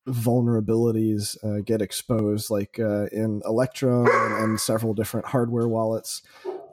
[0.07, 6.23] vulnerabilities uh, get exposed, like uh, in Electrum and, and, several different hardware wallets.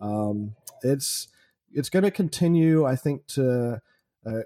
[0.00, 1.28] Um, it's
[1.72, 3.80] it's going to continue, I think, to
[4.24, 4.40] uh,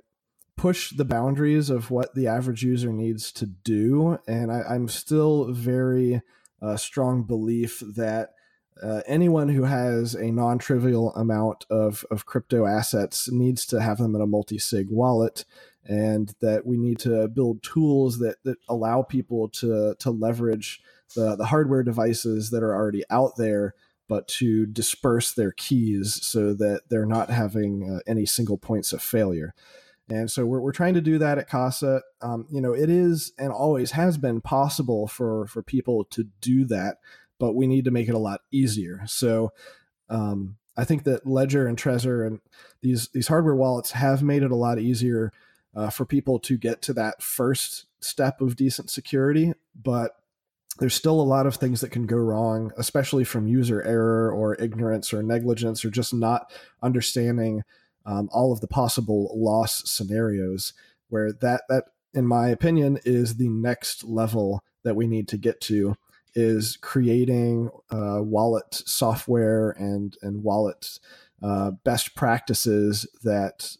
[0.57, 4.19] push the boundaries of what the average user needs to do.
[4.27, 6.21] And I, am still very
[6.61, 8.35] uh, strong belief that
[8.83, 14.15] uh, anyone who has a non-trivial amount of, of crypto assets needs to have them
[14.15, 15.45] in a multi-sig wallet
[15.85, 20.81] and that we need to build tools that, that allow people to, to leverage
[21.15, 23.75] the, the hardware devices that are already out there
[24.11, 29.01] but to disperse their keys so that they're not having uh, any single points of
[29.01, 29.55] failure.
[30.09, 32.03] And so we're, we're trying to do that at Casa.
[32.21, 36.65] Um, you know, it is and always has been possible for for people to do
[36.65, 36.97] that,
[37.39, 39.03] but we need to make it a lot easier.
[39.07, 39.53] So
[40.09, 42.41] um, I think that Ledger and Trezor and
[42.83, 45.33] these these hardware wallets have made it a lot easier
[45.73, 50.17] uh, for people to get to that first step of decent security, but
[50.79, 54.55] there's still a lot of things that can go wrong, especially from user error or
[54.55, 56.53] ignorance or negligence or just not
[56.83, 57.63] understanding
[58.07, 60.73] um, all of the possible loss scenarios
[61.09, 65.61] where that that in my opinion is the next level that we need to get
[65.61, 65.97] to
[66.35, 70.99] is creating uh, wallet software and and wallet
[71.43, 73.77] uh, best practices that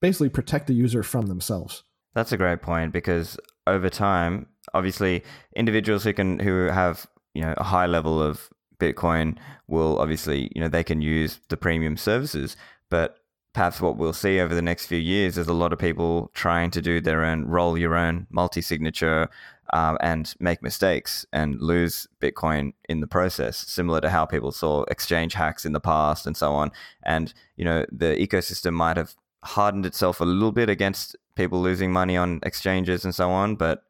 [0.00, 1.82] basically protect the user from themselves.
[2.14, 5.22] That's a great point because over time obviously
[5.56, 8.48] individuals who can who have you know a high level of
[8.78, 9.36] bitcoin
[9.68, 12.56] will obviously you know they can use the premium services
[12.90, 13.18] but
[13.52, 16.70] perhaps what we'll see over the next few years is a lot of people trying
[16.70, 19.28] to do their own roll your own multi signature
[19.72, 24.82] um, and make mistakes and lose Bitcoin in the process, similar to how people saw
[24.84, 26.70] exchange hacks in the past and so on.
[27.04, 31.92] And, you know, the ecosystem might have hardened itself a little bit against people losing
[31.92, 33.56] money on exchanges and so on.
[33.56, 33.83] But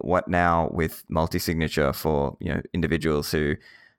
[0.00, 3.56] what now with multi signature for, you know, individuals who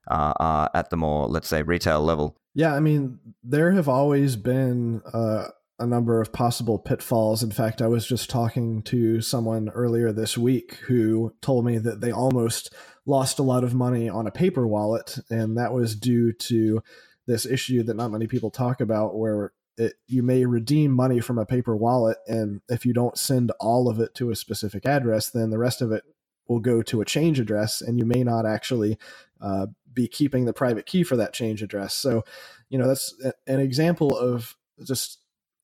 [0.09, 2.37] uh, are at the more, let's say, retail level?
[2.53, 5.47] Yeah, I mean, there have always been uh,
[5.79, 7.43] a number of possible pitfalls.
[7.43, 12.01] In fact, I was just talking to someone earlier this week who told me that
[12.01, 12.73] they almost
[13.05, 16.83] lost a lot of money on a paper wallet, and that was due to
[17.25, 21.37] this issue that not many people talk about where it, you may redeem money from
[21.37, 25.29] a paper wallet and if you don't send all of it to a specific address
[25.29, 26.03] then the rest of it
[26.47, 28.97] will go to a change address and you may not actually
[29.39, 31.93] uh, be keeping the private key for that change address.
[31.93, 32.23] So,
[32.69, 33.13] you know, that's
[33.47, 34.55] an example of
[34.85, 35.19] just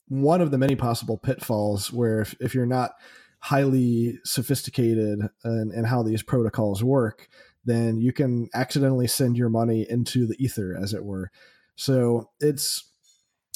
[0.08, 2.94] one of the many possible pitfalls where if, if you're not
[3.40, 7.28] highly sophisticated in, in how these protocols work,
[7.66, 11.32] then you can accidentally send your money into the ether, as it were.
[11.76, 12.92] So it's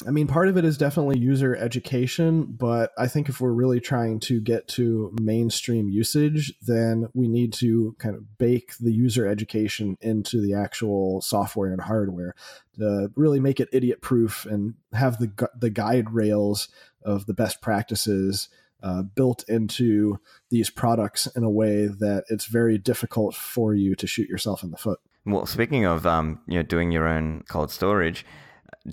[0.06, 3.80] I mean, part of it is definitely user education, but I think if we're really
[3.80, 9.26] trying to get to mainstream usage, then we need to kind of bake the user
[9.26, 12.34] education into the actual software and hardware
[12.78, 16.68] to really make it idiot proof and have the the guide rails
[17.04, 18.48] of the best practices
[18.82, 20.18] uh, built into
[20.50, 24.70] these products in a way that it's very difficult for you to shoot yourself in
[24.70, 24.98] the foot.
[25.24, 28.26] Well, speaking of um, you know doing your own cold storage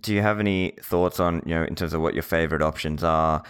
[0.02, 3.04] do you have any thoughts on you know in terms of what your favorite options
[3.04, 3.44] are?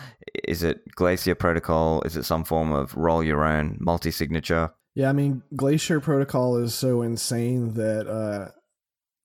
[0.44, 2.02] Is it glacier protocol?
[2.04, 4.72] Is it some form of roll your own multi-signature?
[4.96, 8.52] Yeah i mean glacier protocol is so insane that uh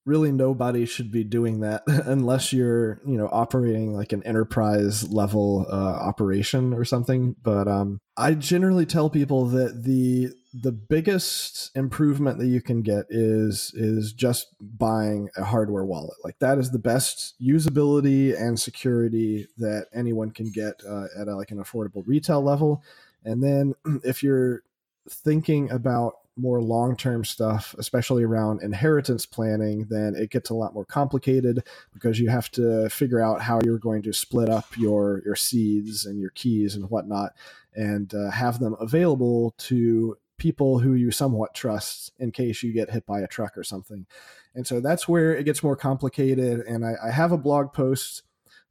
[0.06, 5.66] really nobody should be doing that unless you're you know operating like an enterprise level
[5.70, 7.36] uh, operation or something.
[7.42, 13.06] But um, i generally tell people that the the biggest improvement that you can get
[13.10, 16.16] is is just buying a hardware wallet.
[16.22, 21.34] Like that is the best usability and security that anyone can get uh, at a,
[21.34, 22.84] like an affordable retail level.
[23.24, 24.62] And then if you're
[25.08, 30.74] thinking about more long term stuff, especially around inheritance planning, then it gets a lot
[30.74, 35.22] more complicated because you have to figure out how you're going to split up your
[35.24, 37.32] your seeds and your keys and whatnot,
[37.74, 42.90] and uh, have them available to people who you somewhat trust in case you get
[42.90, 44.06] hit by a truck or something.
[44.54, 46.60] And so that's where it gets more complicated.
[46.60, 48.22] And I, I have a blog post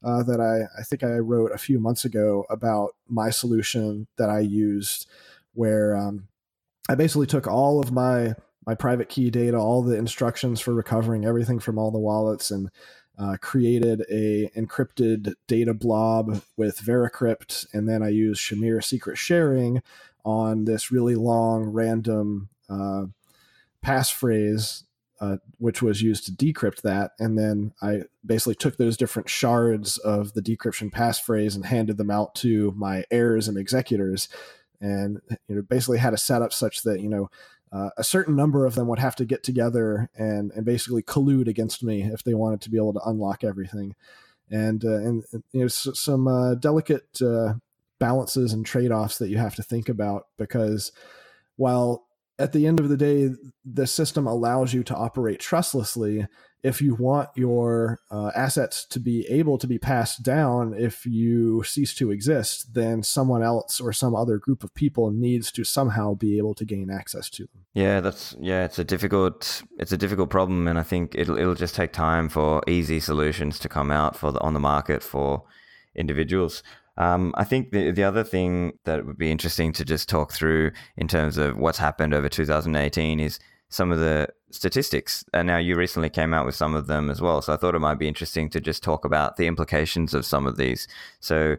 [0.04, 4.30] uh, that I, I think I wrote a few months ago about my solution that
[4.30, 5.08] I used,
[5.54, 6.28] where um,
[6.90, 11.26] I basically took all of my my private key data, all the instructions for recovering
[11.26, 12.70] everything from all the wallets, and
[13.18, 19.82] uh, created a encrypted data blob with Veracrypt, and then I used Shamir secret sharing
[20.26, 23.06] on this really long random uh,
[23.86, 24.84] passphrase,
[25.20, 27.12] uh, which was used to decrypt that.
[27.20, 32.10] And then I basically took those different shards of the decryption passphrase and handed them
[32.10, 34.30] out to my heirs and executors,
[34.84, 37.30] and you know basically had a setup such that you know
[37.72, 41.48] uh, a certain number of them would have to get together and and basically collude
[41.48, 43.96] against me if they wanted to be able to unlock everything,
[44.52, 47.54] and uh, and, you know s- some uh, delicate uh,
[48.00, 50.92] balances and trade offs that you have to think about because
[51.56, 52.06] while
[52.38, 53.30] at the end of the day
[53.64, 56.28] the system allows you to operate trustlessly
[56.64, 61.62] if you want your uh, assets to be able to be passed down if you
[61.64, 66.14] cease to exist, then someone else or some other group of people needs to somehow
[66.14, 67.66] be able to gain access to them.
[67.74, 71.56] Yeah, that's yeah, it's a difficult it's a difficult problem, and I think it'll it'll
[71.56, 75.44] just take time for easy solutions to come out for the, on the market for
[75.96, 76.64] individuals.
[76.96, 80.72] Um, I think the the other thing that would be interesting to just talk through
[80.96, 83.40] in terms of what's happened over 2018 is
[83.74, 85.26] some of the statistics.
[85.34, 87.42] And now you recently came out with some of them as well.
[87.42, 90.46] So I thought it might be interesting to just talk about the implications of some
[90.46, 90.88] of these.
[91.20, 91.56] So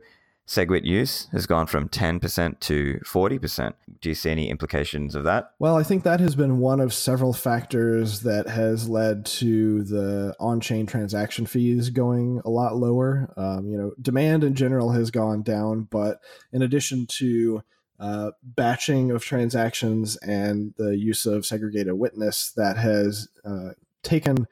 [0.47, 3.75] SegWit use has gone from 10% to 40%.
[4.01, 5.51] Do you see any implications of that?
[5.59, 10.37] Well, I think that has been one of several factors that has led to the
[10.39, 13.33] on chain transaction fees going a lot lower.
[13.37, 16.21] Um, you know, demand in general has gone down, but
[16.53, 17.65] in addition to
[18.01, 23.71] uh, batching of transactions and the use of segregated witness that has uh,
[24.03, 24.47] taken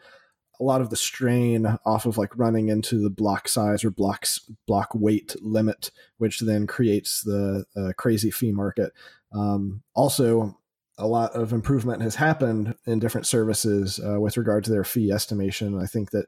[0.60, 4.38] a lot of the strain off of like running into the block size or blocks
[4.66, 8.92] block weight limit, which then creates the uh, crazy fee market.
[9.32, 10.56] Um, also,
[10.98, 15.10] a lot of improvement has happened in different services uh, with regard to their fee
[15.10, 15.80] estimation.
[15.80, 16.26] I think that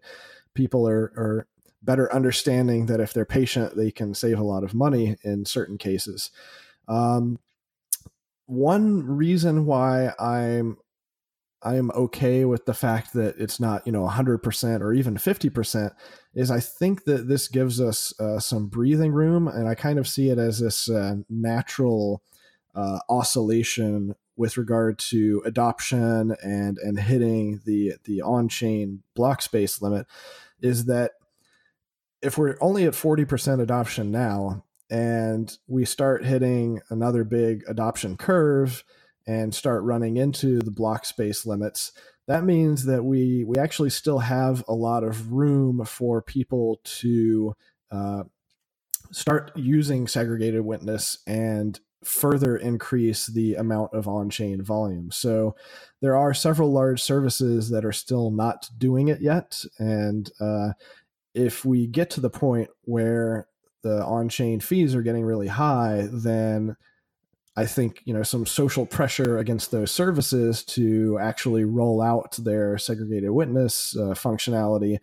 [0.54, 1.46] people are, are
[1.82, 5.78] better understanding that if they're patient, they can save a lot of money in certain
[5.78, 6.30] cases.
[6.88, 7.38] Um,
[8.46, 10.76] one reason why I'm
[11.62, 15.92] I am okay with the fact that it's not you know 100% or even 50%
[16.34, 20.06] is I think that this gives us uh, some breathing room, and I kind of
[20.06, 22.22] see it as this uh, natural
[22.74, 29.80] uh, oscillation with regard to adoption and and hitting the the on chain block space
[29.80, 30.06] limit.
[30.60, 31.12] Is that
[32.20, 38.84] if we're only at 40% adoption now, and we start hitting another big adoption curve
[39.26, 41.92] and start running into the block space limits,
[42.26, 47.54] that means that we we actually still have a lot of room for people to
[47.90, 48.24] uh,
[49.12, 55.10] start using segregated witness and further increase the amount of on-chain volume.
[55.10, 55.56] So
[56.02, 60.72] there are several large services that are still not doing it yet, and uh,
[61.34, 63.48] if we get to the point where
[63.84, 66.76] the on-chain fees are getting really high, then
[67.56, 72.78] I think you know some social pressure against those services to actually roll out their
[72.78, 74.98] segregated witness uh, functionality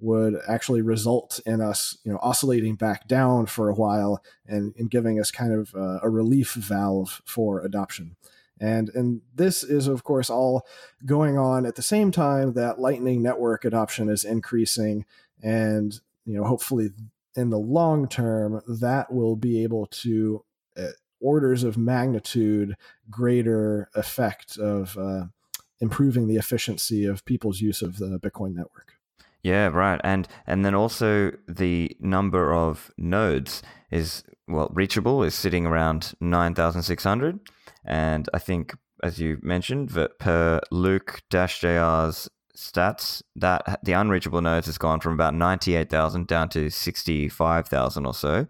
[0.00, 4.90] would actually result in us you know oscillating back down for a while and, and
[4.90, 8.16] giving us kind of uh, a relief valve for adoption.
[8.60, 10.66] And and this is of course all
[11.06, 15.06] going on at the same time that Lightning Network adoption is increasing,
[15.42, 16.90] and you know hopefully
[17.36, 20.44] in the long term, that will be able to
[20.76, 20.88] uh,
[21.20, 22.76] orders of magnitude
[23.10, 25.24] greater effect of uh,
[25.80, 28.92] improving the efficiency of people's use of the Bitcoin network.
[29.42, 30.00] Yeah, right.
[30.02, 37.40] And and then also the number of nodes is well reachable is sitting around 9600
[37.84, 44.78] and I think as you mentioned that per Luke-JR's stats, that the unreachable nodes has
[44.78, 48.46] gone from about 98,000 down to 65,000 or so.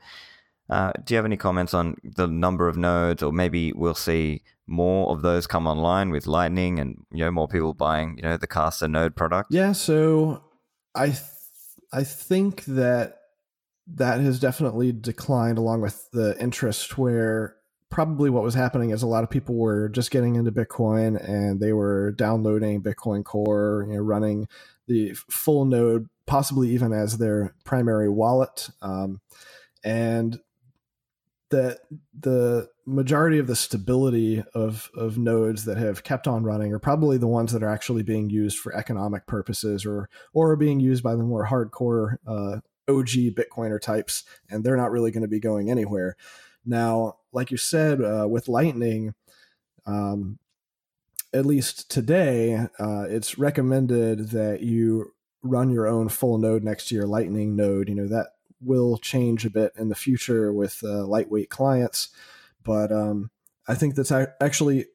[0.70, 4.42] Uh, do you have any comments on the number of nodes, or maybe we'll see
[4.66, 8.38] more of those come online with Lightning, and you know more people buying you know
[8.38, 9.52] the Casa node product?
[9.52, 10.42] Yeah, so
[10.94, 11.20] I th-
[11.92, 13.18] I think that
[13.86, 17.56] that has definitely declined along with the interest where
[17.90, 21.60] probably what was happening is a lot of people were just getting into Bitcoin and
[21.60, 24.48] they were downloading Bitcoin Core, you know, running
[24.86, 28.68] the full node, possibly even as their primary wallet.
[28.82, 29.20] Um,
[29.84, 30.40] and
[31.50, 31.80] that
[32.18, 37.16] the majority of the stability of, of nodes that have kept on running are probably
[37.16, 41.02] the ones that are actually being used for economic purposes or or are being used
[41.02, 42.58] by the more hardcore uh,
[42.88, 46.16] OG Bitcoiner types, and they're not really going to be going anywhere.
[46.64, 49.14] Now, like you said, uh, with Lightning,
[49.86, 50.38] um,
[51.34, 55.12] at least today, uh, it's recommended that you
[55.42, 57.88] run your own full node next to your Lightning node.
[57.88, 58.28] You know that
[58.60, 62.08] will change a bit in the future with uh, lightweight clients,
[62.62, 63.30] but um,
[63.68, 64.86] I think that's actually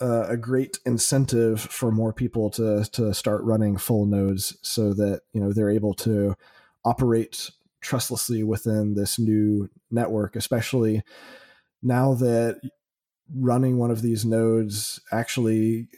[0.00, 5.22] uh, a great incentive for more people to to start running full nodes, so that
[5.32, 6.36] you know they're able to
[6.84, 11.02] operate trustlessly within this new network, especially
[11.82, 12.60] now that
[13.34, 15.88] running one of these nodes actually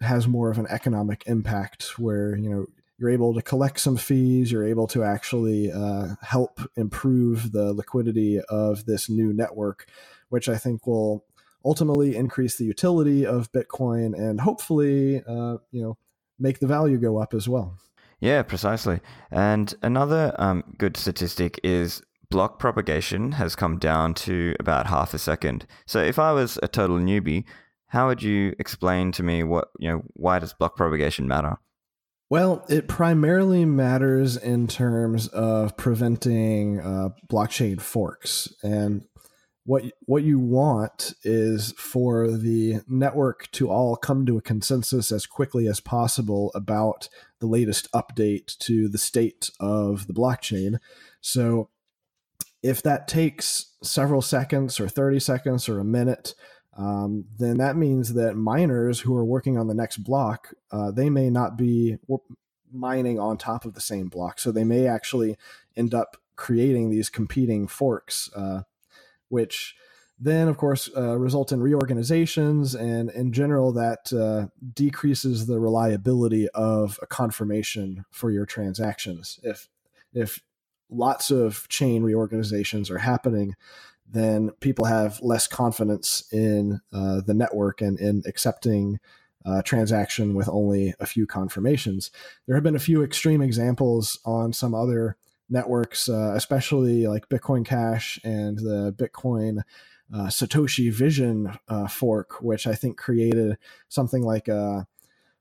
[0.00, 2.66] has more of an economic impact where you know
[2.98, 8.40] you're able to collect some fees you're able to actually uh, help improve the liquidity
[8.48, 9.86] of this new network
[10.30, 11.24] which i think will
[11.64, 15.96] ultimately increase the utility of bitcoin and hopefully uh, you know
[16.40, 17.76] make the value go up as well.
[18.18, 19.00] Yeah precisely.
[19.30, 25.18] And another um, good statistic is block propagation has come down to about half a
[25.18, 25.66] second.
[25.86, 27.44] So if I was a total newbie,
[27.88, 31.56] how would you explain to me what, you know, why does block propagation matter?
[32.30, 38.54] Well, it primarily matters in terms of preventing uh, blockchain forks.
[38.62, 39.04] And
[39.64, 45.26] what what you want is for the network to all come to a consensus as
[45.26, 47.08] quickly as possible about
[47.40, 50.78] the latest update to the state of the blockchain.
[51.20, 51.68] So
[52.62, 56.34] if that takes several seconds or 30 seconds or a minute,
[56.76, 61.10] um, then that means that miners who are working on the next block, uh, they
[61.10, 61.98] may not be
[62.72, 64.38] mining on top of the same block.
[64.38, 65.36] So they may actually
[65.76, 68.62] end up creating these competing forks, uh,
[69.28, 69.74] which
[70.18, 72.74] then, of course, uh, result in reorganizations.
[72.74, 79.40] And in general, that uh, decreases the reliability of a confirmation for your transactions.
[79.42, 79.68] If
[80.12, 80.40] if
[80.90, 83.56] lots of chain reorganizations are happening,
[84.08, 88.98] then people have less confidence in uh, the network and in accepting
[89.44, 92.10] uh, transaction with only a few confirmations.
[92.46, 95.16] There have been a few extreme examples on some other
[95.48, 99.62] networks, uh, especially like Bitcoin Cash and the Bitcoin
[100.12, 103.56] uh, Satoshi Vision uh, fork, which I think created
[103.88, 104.86] something like a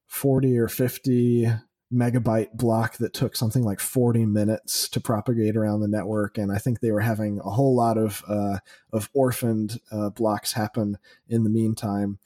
[0.07, 1.51] 40 or 50
[1.91, 6.59] megabyte block that took something like 40 minutes to propagate around the network and i
[6.59, 8.59] think they were having a whole lot of uh,
[8.93, 12.19] of orphaned uh, blocks happen in the meantime.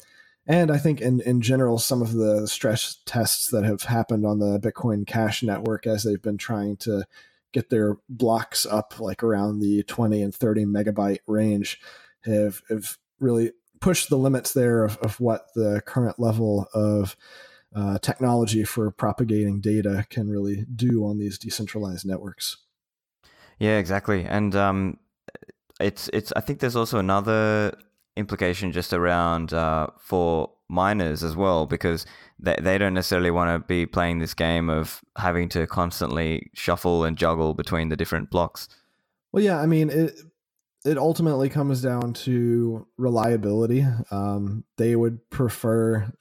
[0.45, 4.39] And i think in, in general some of the stress tests that have happened on
[4.39, 7.05] the bitcoin cash network as they've been trying to
[7.53, 11.80] get their blocks up like around the 20 and 30 megabyte range
[12.26, 17.16] have, have really pushed the limits there of, of what the current level of
[17.76, 22.57] uh, technology for propagating data can really do on these decentralized networks.
[23.59, 24.97] Yeah, exactly, and um,
[25.80, 26.34] it's it's.
[26.36, 27.78] I think there's also another
[28.15, 32.05] implication just around uh, for miners as well because
[32.39, 37.03] they they don't necessarily want to be playing this game of having to constantly shuffle
[37.03, 38.67] and juggle between the different blocks.
[39.32, 40.19] Well, yeah, I mean it.
[40.86, 43.86] It ultimately comes down to reliability.
[44.11, 46.11] Um, they would prefer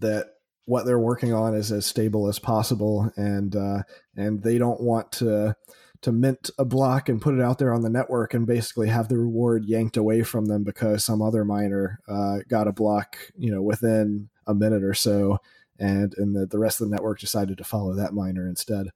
[0.00, 0.37] that
[0.68, 3.82] what they're working on is as stable as possible, and uh,
[4.14, 5.56] and they don't want to
[6.02, 9.08] to mint a block and put it out there on the network and basically have
[9.08, 13.50] the reward yanked away from them because some other miner uh, got a block, you
[13.50, 15.38] know, within a minute or so,
[15.78, 18.88] and and the, the rest of the network decided to follow that miner instead.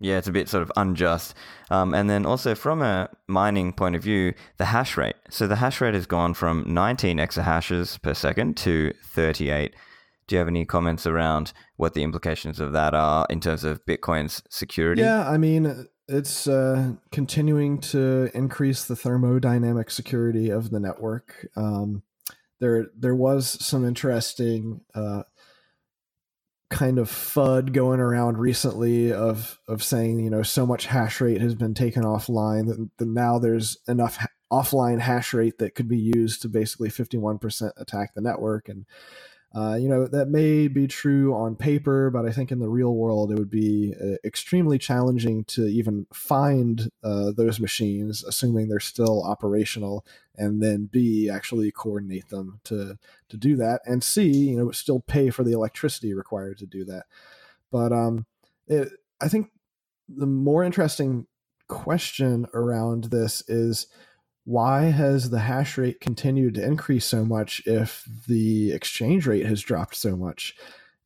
[0.00, 1.34] Yeah, it's a bit sort of unjust.
[1.70, 5.16] Um, and then also from a mining point of view, the hash rate.
[5.30, 9.74] So the hash rate has gone from 19 exahashes per second to 38
[10.26, 13.84] do you have any comments around what the implications of that are in terms of
[13.84, 15.02] Bitcoin's security?
[15.02, 21.48] Yeah, I mean, it's uh, continuing to increase the thermodynamic security of the network.
[21.56, 22.02] Um,
[22.60, 25.24] there, there was some interesting uh,
[26.70, 31.40] kind of FUD going around recently of of saying you know so much hash rate
[31.40, 35.88] has been taken offline that, that now there's enough ha- offline hash rate that could
[35.88, 38.86] be used to basically 51% attack the network and
[39.54, 42.94] uh, you know, that may be true on paper, but I think in the real
[42.94, 48.80] world it would be uh, extremely challenging to even find uh, those machines, assuming they're
[48.80, 50.04] still operational,
[50.36, 52.98] and then B, actually coordinate them to,
[53.28, 56.84] to do that, and C, you know, still pay for the electricity required to do
[56.86, 57.04] that.
[57.70, 58.26] But um,
[58.66, 58.88] it,
[59.20, 59.50] I think
[60.08, 61.26] the more interesting
[61.68, 63.86] question around this is
[64.44, 69.62] why has the hash rate continued to increase so much if the exchange rate has
[69.62, 70.54] dropped so much?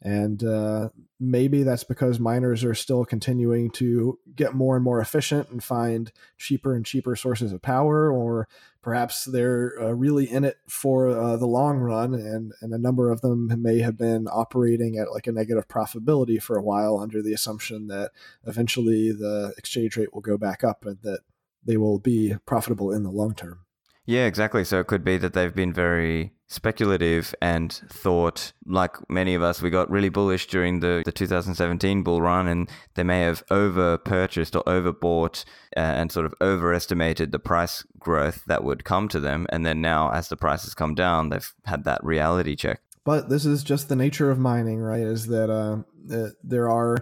[0.01, 5.51] And uh, maybe that's because miners are still continuing to get more and more efficient
[5.51, 8.49] and find cheaper and cheaper sources of power, or
[8.80, 13.11] perhaps they're uh, really in it for uh, the long run, and, and a number
[13.11, 17.20] of them may have been operating at like a negative profitability for a while under
[17.20, 18.12] the assumption that
[18.47, 21.20] eventually the exchange rate will go back up and that
[21.68, 23.60] they will be profitable in the long term.
[24.06, 24.64] Yeah, exactly.
[24.64, 29.60] So it could be that they've been very speculative and thought, like many of us,
[29.60, 33.98] we got really bullish during the, the 2017 bull run and they may have over
[33.98, 35.44] purchased or overbought
[35.76, 39.46] uh, and sort of overestimated the price growth that would come to them.
[39.50, 42.80] And then now, as the prices come down, they've had that reality check.
[43.04, 45.02] But this is just the nature of mining, right?
[45.02, 46.96] Is that uh, there are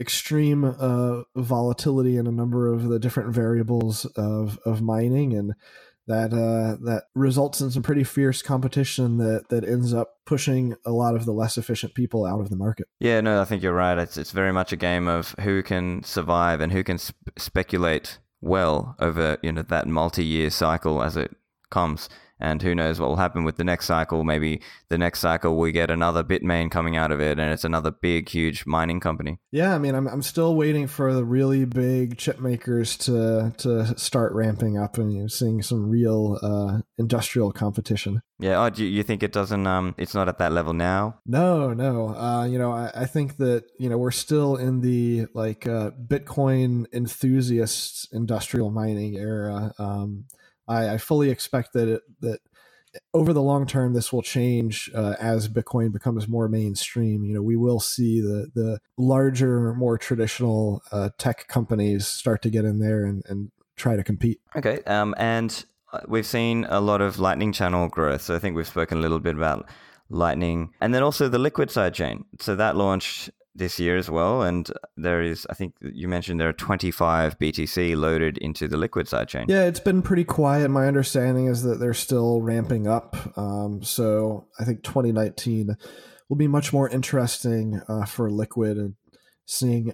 [0.00, 5.54] extreme uh, volatility in a number of the different variables of, of mining and
[6.06, 10.90] that uh, that results in some pretty fierce competition that that ends up pushing a
[10.90, 12.88] lot of the less efficient people out of the market.
[12.98, 13.96] Yeah, no, I think you're right.
[13.96, 18.18] It's it's very much a game of who can survive and who can sp- speculate
[18.40, 21.30] well over you know that multi-year cycle as it
[21.70, 22.08] comes
[22.40, 24.24] and who knows what will happen with the next cycle.
[24.24, 27.90] Maybe the next cycle we get another Bitmain coming out of it, and it's another
[27.90, 29.38] big, huge mining company.
[29.52, 33.98] Yeah, I mean, I'm I'm still waiting for the really big chip makers to to
[33.98, 38.22] start ramping up and you know, seeing some real uh, industrial competition.
[38.38, 39.66] Yeah, oh, do you think it doesn't?
[39.66, 41.20] Um, it's not at that level now.
[41.26, 42.16] No, no.
[42.16, 45.90] Uh, you know, I, I think that you know we're still in the like uh,
[45.90, 49.72] Bitcoin enthusiasts industrial mining era.
[49.78, 50.24] Um,
[50.70, 52.40] I, I fully expect that it, that
[53.14, 57.24] over the long term, this will change uh, as Bitcoin becomes more mainstream.
[57.24, 62.50] You know, we will see the the larger, more traditional uh, tech companies start to
[62.50, 64.40] get in there and, and try to compete.
[64.56, 68.22] Okay, um, and uh, we've seen a lot of Lightning channel growth.
[68.22, 69.68] So I think we've spoken a little bit about
[70.08, 72.24] Lightning, and then also the Liquid side chain.
[72.40, 74.42] So that launched this year as well.
[74.42, 79.06] And there is, I think you mentioned there are 25 BTC loaded into the Liquid
[79.06, 79.46] sidechain.
[79.48, 80.70] Yeah, it's been pretty quiet.
[80.70, 83.16] My understanding is that they're still ramping up.
[83.36, 85.76] Um, so I think 2019
[86.28, 88.94] will be much more interesting uh, for Liquid and
[89.46, 89.92] seeing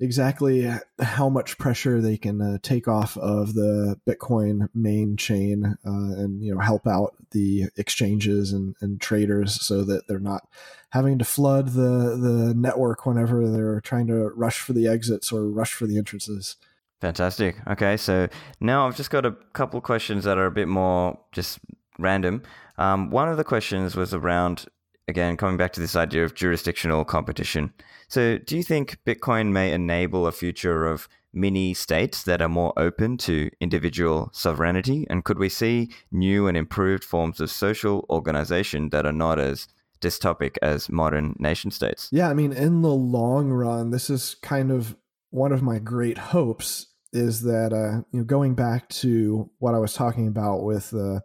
[0.00, 5.90] exactly how much pressure they can uh, take off of the Bitcoin main chain uh,
[5.90, 10.48] and you know help out the exchanges and, and traders so that they're not
[10.90, 15.46] having to flood the the network whenever they're trying to rush for the exits or
[15.48, 16.56] rush for the entrances.
[17.00, 17.56] Fantastic.
[17.66, 18.28] Okay, so
[18.60, 21.60] now I've just got a couple questions that are a bit more just
[21.98, 22.42] random.
[22.76, 24.66] Um, one of the questions was around
[25.10, 27.72] again coming back to this idea of jurisdictional competition.
[28.08, 32.72] So, do you think Bitcoin may enable a future of mini states that are more
[32.76, 35.06] open to individual sovereignty?
[35.10, 39.68] And could we see new and improved forms of social organization that are not as
[40.00, 42.08] dystopic as modern nation states?
[42.10, 44.96] Yeah, I mean, in the long run, this is kind of
[45.30, 49.78] one of my great hopes is that uh, you know going back to what I
[49.78, 51.20] was talking about with uh,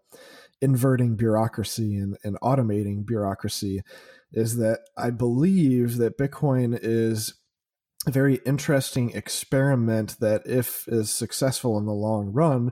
[0.61, 3.81] inverting bureaucracy and, and automating bureaucracy
[4.31, 7.35] is that I believe that Bitcoin is
[8.07, 12.71] a very interesting experiment that, if is successful in the long run,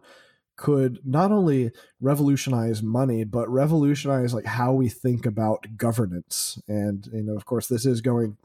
[0.56, 6.62] could not only revolutionize money but revolutionize like how we think about governance.
[6.68, 8.38] And you know of course this is going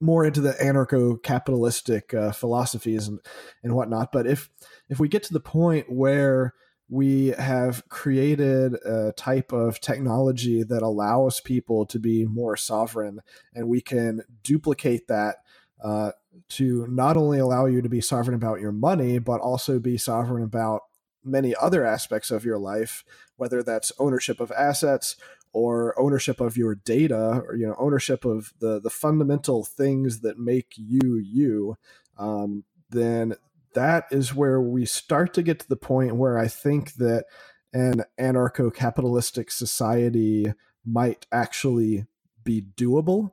[0.00, 3.18] more into the anarcho-capitalistic uh, philosophies and
[3.64, 4.12] and whatnot.
[4.12, 4.48] But if
[4.88, 6.54] if we get to the point where
[6.90, 13.20] we have created a type of technology that allows people to be more sovereign,
[13.54, 15.36] and we can duplicate that
[15.82, 16.10] uh,
[16.48, 20.42] to not only allow you to be sovereign about your money, but also be sovereign
[20.42, 20.82] about
[21.24, 23.04] many other aspects of your life,
[23.36, 25.14] whether that's ownership of assets
[25.52, 30.38] or ownership of your data, or you know, ownership of the the fundamental things that
[30.40, 31.76] make you you.
[32.18, 33.36] Um, then
[33.74, 37.24] that is where we start to get to the point where I think that
[37.72, 40.52] an anarcho capitalistic society
[40.84, 42.06] might actually
[42.42, 43.32] be doable.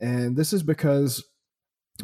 [0.00, 1.24] And this is because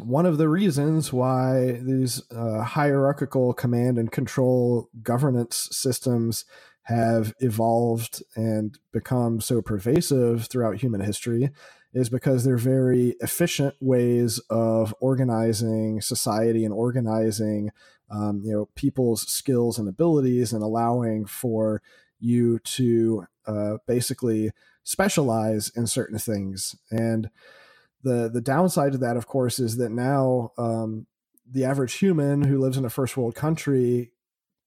[0.01, 6.45] one of the reasons why these uh, hierarchical command and control governance systems
[6.85, 11.49] have evolved and become so pervasive throughout human history
[11.93, 17.71] is because they're very efficient ways of organizing society and organizing
[18.11, 21.81] um, you know people's skills and abilities and allowing for
[22.19, 24.51] you to uh, basically
[24.83, 26.75] specialize in certain things.
[26.91, 27.29] And
[28.03, 31.07] the the downside to that of course is that now um,
[31.49, 34.11] the average human who lives in a first world country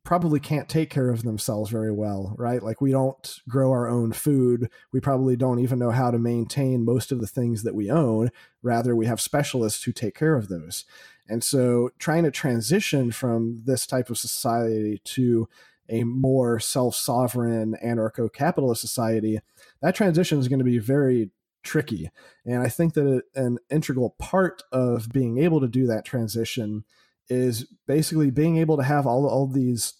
[0.08, 2.62] probably can't take care of themselves very well, right?
[2.62, 4.70] Like we don't grow our own food.
[4.90, 8.30] We probably don't even know how to maintain most of the things that we own.
[8.62, 10.86] Rather, we have specialists who take care of those.
[11.28, 15.46] And so trying to transition from this type of society to
[15.90, 19.40] a more self-sovereign anarcho-capitalist society,
[19.82, 21.32] that transition is going to be very
[21.62, 22.10] tricky.
[22.46, 26.86] And I think that an integral part of being able to do that transition
[27.28, 29.94] is basically being able to have all, all these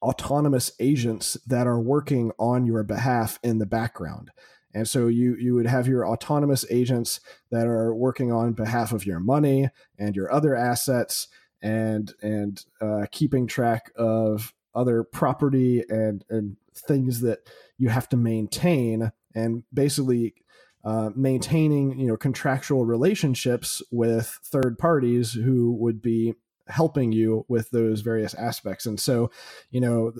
[0.00, 4.30] autonomous agents that are working on your behalf in the background.
[4.74, 9.04] And so you you would have your autonomous agents that are working on behalf of
[9.04, 11.28] your money and your other assets
[11.60, 17.40] and and uh, keeping track of other property and and things that
[17.76, 20.34] you have to maintain and basically
[20.84, 26.34] uh, maintaining you know contractual relationships with third parties who would be
[26.68, 28.86] helping you with those various aspects.
[28.86, 29.30] And so,
[29.70, 30.12] you know,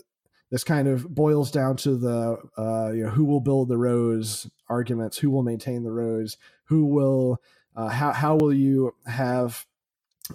[0.51, 4.49] this kind of boils down to the uh, you know who will build the roads
[4.69, 7.41] arguments, who will maintain the roads, who will
[7.75, 9.67] uh, how how will you have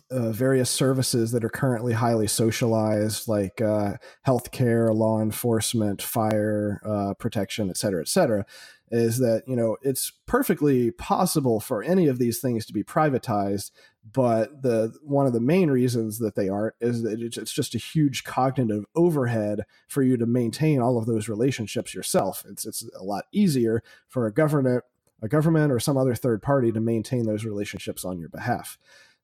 [0.10, 3.94] uh, various services that are currently highly socialized, like uh,
[4.26, 8.46] healthcare, law enforcement, fire uh, protection, et cetera, et cetera,
[8.90, 13.72] is that you know it's perfectly possible for any of these things to be privatized
[14.14, 17.80] but the one of the main reasons that they aren't is that it's just a
[17.80, 22.44] huge cognitive overhead for you to maintain all of those relationships yourself.
[22.50, 24.84] It's it's a lot easier for a government
[25.22, 28.78] a government or some other third party to maintain those relationships on your behalf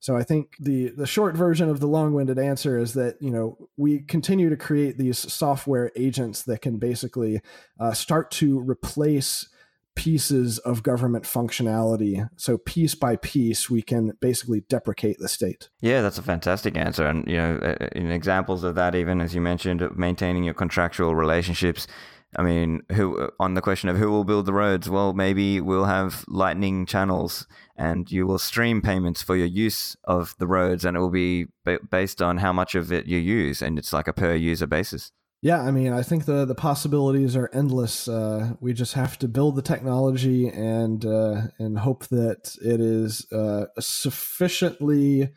[0.03, 3.69] so I think the the short version of the long-winded answer is that you know
[3.77, 7.39] we continue to create these software agents that can basically
[7.79, 9.47] uh, start to replace
[9.95, 12.29] pieces of government functionality.
[12.35, 15.69] So piece by piece, we can basically deprecate the state.
[15.79, 17.07] Yeah, that's a fantastic answer.
[17.07, 21.15] And you know, uh, in examples of that, even as you mentioned, maintaining your contractual
[21.15, 21.87] relationships.
[22.35, 24.89] I mean, who on the question of who will build the roads?
[24.89, 30.35] Well, maybe we'll have lightning channels, and you will stream payments for your use of
[30.39, 31.47] the roads, and it will be
[31.89, 35.11] based on how much of it you use, and it's like a per user basis.
[35.43, 38.07] Yeah, I mean, I think the the possibilities are endless.
[38.07, 43.27] Uh, we just have to build the technology and uh, and hope that it is
[43.29, 45.31] uh, a sufficiently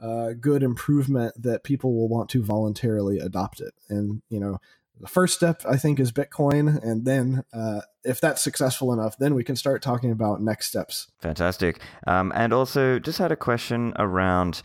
[0.00, 3.72] uh, good improvement that people will want to voluntarily adopt it.
[3.88, 4.58] And you know,
[5.02, 9.34] the first step I think is Bitcoin, and then uh, if that's successful enough, then
[9.34, 11.08] we can start talking about next steps.
[11.20, 11.80] Fantastic.
[12.06, 14.62] Um, and also, just had a question around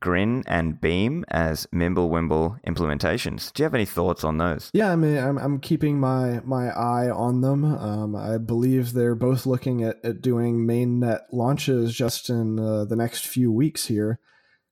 [0.00, 3.52] Grin and Beam as Mimblewimble implementations.
[3.52, 4.70] Do you have any thoughts on those?
[4.72, 7.64] Yeah, I mean, I'm, I'm keeping my my eye on them.
[7.64, 12.96] Um, I believe they're both looking at, at doing mainnet launches just in uh, the
[12.96, 14.18] next few weeks here.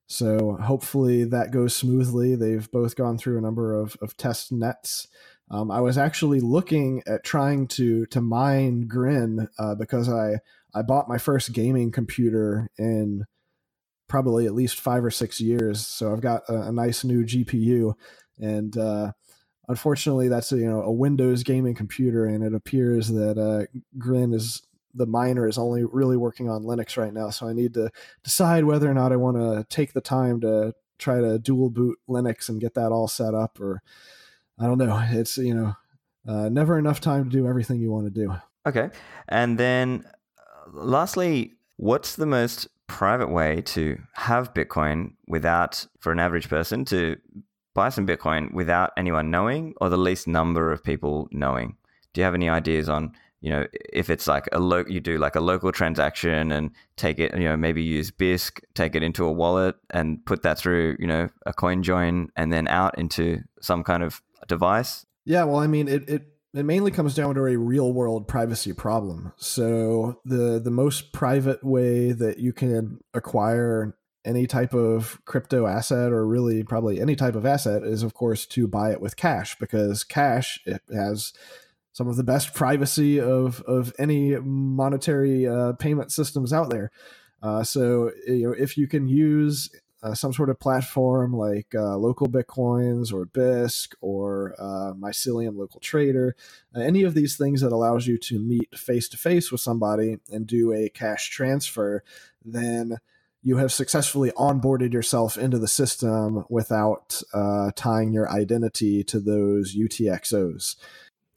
[0.07, 2.37] So hopefully that goes smoothly.
[2.37, 5.09] They've both gone through a number of, of test nets.
[5.51, 10.39] Um, I was actually looking at trying to to mine Grin uh, because I
[10.75, 13.25] I bought my first gaming computer in
[14.09, 15.87] probably at least five or six years.
[15.87, 17.95] So I've got a, a nice new GPU,
[18.39, 19.13] and uh,
[19.69, 23.67] unfortunately, that's a, you know a Windows gaming computer, and it appears that uh,
[23.99, 24.66] Grin is
[24.97, 27.31] the miner is only really working on Linux right now.
[27.31, 27.91] So I need to
[28.25, 31.99] decide whether or not I want to take the time to try to dual boot
[32.09, 33.83] Linux and get that all set up, or
[34.59, 35.03] I don't know.
[35.11, 35.77] It's you know
[36.27, 38.35] uh, never enough time to do everything you want to do.
[38.67, 38.91] Okay,
[39.29, 40.05] and then
[40.39, 46.85] uh, lastly, what's the most private way to have Bitcoin without, for an average person,
[46.87, 47.17] to
[47.75, 51.77] buy some Bitcoin without anyone knowing or the least number of people knowing?
[52.13, 55.19] Do you have any ideas on, you know, if it's like a lo- you do
[55.19, 59.25] like a local transaction and take it, you know, maybe use Bisq, take it into
[59.25, 63.41] a wallet and put that through, you know, a coin join and then out into
[63.61, 65.07] some kind of device?
[65.25, 68.73] Yeah, well, I mean, it, it it mainly comes down to a real world privacy
[68.73, 69.33] problem.
[69.37, 76.13] So the the most private way that you can acquire any type of crypto asset
[76.13, 79.57] or really probably any type of asset is of course to buy it with cash
[79.61, 81.33] because cash it has
[81.97, 86.91] some of the best privacy of of any monetary uh, payment systems out there.
[87.43, 89.71] Uh, so you know if you can use
[90.03, 95.81] uh, some sort of platform like uh, local bitcoins or bisq or uh, mycelium local
[95.81, 96.37] trader
[96.75, 100.19] uh, any of these things that allows you to meet face to face with somebody
[100.31, 102.03] and do a cash transfer
[102.45, 102.99] then
[103.43, 107.23] you have successfully onboarded yourself into the system without
[107.77, 110.77] tying your identity to those utxos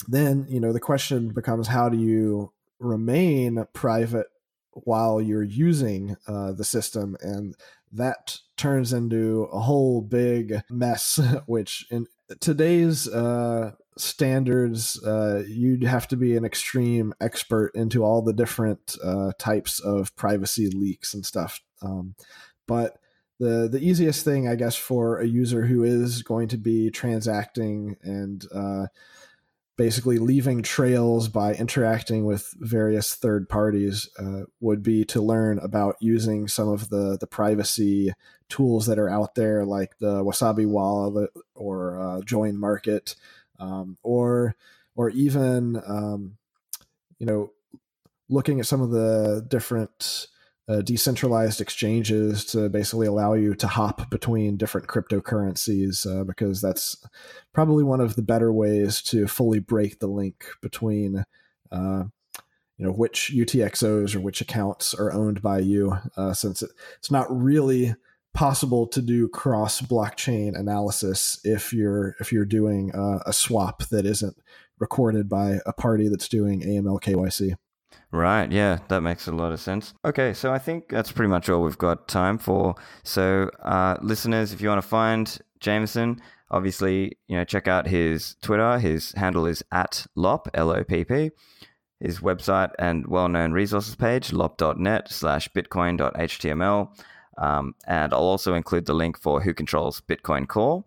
[0.08, 4.28] then you know the question becomes how do you remain private
[4.72, 7.56] while you're using uh, the system and
[7.92, 12.08] that turns into a whole big mess which in,
[12.40, 18.96] today's uh, standards, uh, you'd have to be an extreme expert into all the different
[19.04, 21.62] uh, types of privacy leaks and stuff.
[21.82, 22.16] Um,
[22.68, 22.98] but
[23.40, 27.96] the the easiest thing, I guess, for a user who is going to be transacting
[28.02, 28.88] and uh,
[29.80, 35.96] basically leaving trails by interacting with various third parties uh, would be to learn about
[36.02, 38.12] using some of the the privacy
[38.50, 43.16] tools that are out there, like the Wasabi Wallet or uh, Join Market,
[43.58, 44.54] um, or
[44.98, 46.36] or even um,
[47.18, 47.52] you know
[48.28, 50.28] looking at some of the different
[50.70, 57.04] uh, decentralized exchanges to basically allow you to hop between different cryptocurrencies uh, because that's
[57.54, 61.26] probably one of the better ways to fully break the link between
[61.72, 62.04] uh,
[62.78, 67.12] you know which UTXOs or which accounts are owned by you uh, since it, it's
[67.12, 67.96] not really
[68.36, 72.92] possible to do cross blockchain analysis if you're if you're doing
[73.26, 74.38] a swap that isn't
[74.78, 77.56] recorded by a party that's doing AML KYC.
[78.12, 79.94] Right, yeah, that makes a lot of sense.
[80.04, 82.74] Okay, so I think that's pretty much all we've got time for.
[83.04, 88.36] So, uh, listeners, if you want to find Jameson, obviously, you know, check out his
[88.42, 88.80] Twitter.
[88.80, 91.32] His handle is at Lopp, L O P P.
[92.00, 96.90] His website and well known resources page, lopp.net slash bitcoin.html.
[97.38, 100.84] Um, and I'll also include the link for Who Controls Bitcoin Core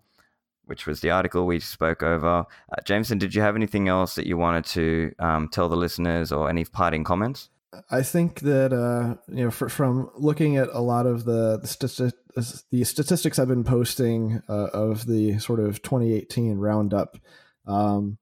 [0.73, 2.47] which was the article we spoke over.
[2.47, 6.33] Uh, Jameson, did you have anything else that you wanted to um, tell the listeners
[6.33, 7.51] or any parting comments?
[7.91, 11.67] I think that uh, you know, for, from looking at a lot of the the,
[11.67, 17.19] stati- the statistics I've been posting uh, of the sort of 2018 roundup,
[17.67, 18.17] um,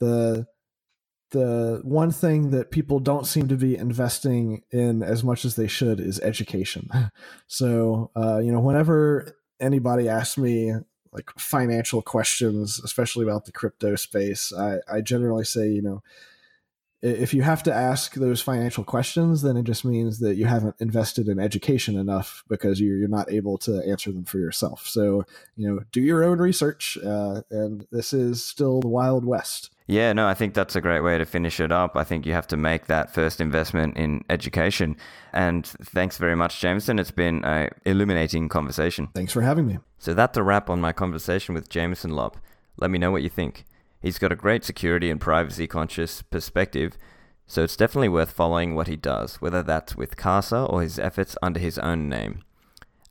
[0.00, 0.46] the
[1.32, 5.68] the one thing that people don't seem to be investing in as much as they
[5.68, 6.88] should is education.
[7.46, 10.72] so, uh, you know, whenever anybody asks me
[11.12, 16.02] like financial questions, especially about the crypto space, I, I generally say, you know,
[17.02, 20.76] if you have to ask those financial questions, then it just means that you haven't
[20.78, 24.86] invested in education enough because you're, you're not able to answer them for yourself.
[24.86, 25.24] So,
[25.56, 26.96] you know, do your own research.
[27.04, 29.70] Uh, and this is still the Wild West.
[29.92, 31.98] Yeah, no, I think that's a great way to finish it up.
[31.98, 34.96] I think you have to make that first investment in education.
[35.34, 36.98] And thanks very much, Jameson.
[36.98, 39.08] It's been an illuminating conversation.
[39.14, 39.80] Thanks for having me.
[39.98, 42.38] So that's a wrap on my conversation with Jameson Lopp.
[42.78, 43.66] Let me know what you think.
[44.00, 46.96] He's got a great security and privacy conscious perspective,
[47.46, 51.36] so it's definitely worth following what he does, whether that's with Casa or his efforts
[51.42, 52.44] under his own name.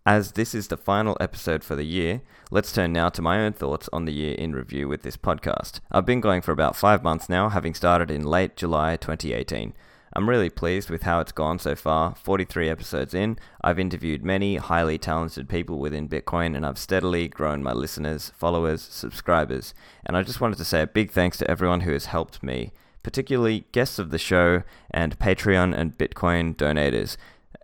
[0.06, 3.54] As this is the final episode for the year, let's turn now to my own
[3.54, 5.80] thoughts on the year in review with this podcast.
[5.91, 9.76] I've been going for about five months now, having started in late July 2018.
[10.14, 12.16] I'm really pleased with how it's gone so far.
[12.16, 17.62] 43 episodes in, I've interviewed many highly talented people within Bitcoin, and I've steadily grown
[17.62, 19.76] my listeners, followers, subscribers.
[20.04, 22.72] And I just wanted to say a big thanks to everyone who has helped me,
[23.04, 27.18] particularly guests of the show and Patreon and Bitcoin donators,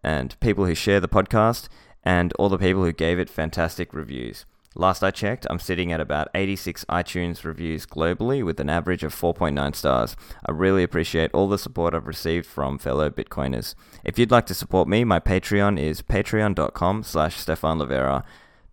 [0.03, 1.67] and people who share the podcast
[2.07, 4.45] and all the people who gave it fantastic reviews.
[4.75, 9.13] Last I checked, I'm sitting at about 86 iTunes reviews globally with an average of
[9.13, 10.15] 4.9 stars.
[10.45, 13.75] I really appreciate all the support I've received from fellow Bitcoiners.
[14.05, 18.23] If you'd like to support me, my Patreon is patreon.com slash Stephan Livera.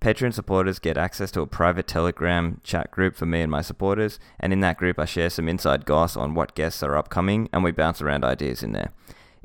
[0.00, 4.20] Patreon supporters get access to a private Telegram chat group for me and my supporters,
[4.38, 7.64] and in that group I share some inside goss on what guests are upcoming, and
[7.64, 8.92] we bounce around ideas in there.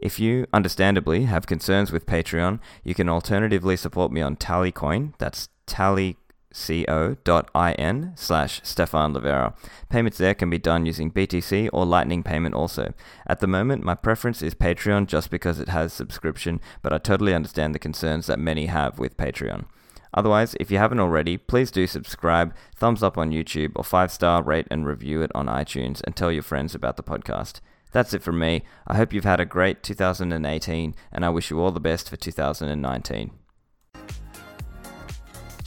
[0.01, 5.13] If you, understandably, have concerns with Patreon, you can alternatively support me on Tallycoin.
[5.17, 6.15] That's tallyco.in
[8.15, 9.53] slash Stephan Livera.
[9.89, 12.93] Payments there can be done using BTC or Lightning Payment also.
[13.27, 17.33] At the moment, my preference is Patreon just because it has subscription, but I totally
[17.33, 19.65] understand the concerns that many have with Patreon.
[20.13, 24.41] Otherwise, if you haven't already, please do subscribe, thumbs up on YouTube, or 5 star
[24.41, 27.59] rate and review it on iTunes, and tell your friends about the podcast.
[27.91, 28.63] That's it from me.
[28.87, 32.17] I hope you've had a great 2018 and I wish you all the best for
[32.17, 33.31] 2019.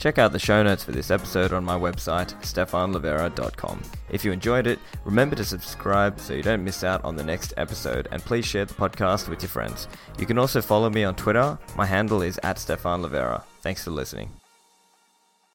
[0.03, 3.81] Check out the show notes for this episode on my website, stephanlivera.com.
[4.09, 7.53] If you enjoyed it, remember to subscribe so you don't miss out on the next
[7.55, 9.87] episode, and please share the podcast with your friends.
[10.19, 11.57] You can also follow me on Twitter.
[11.77, 13.43] My handle is at Stephan Livera.
[13.61, 14.42] Thanks for listening.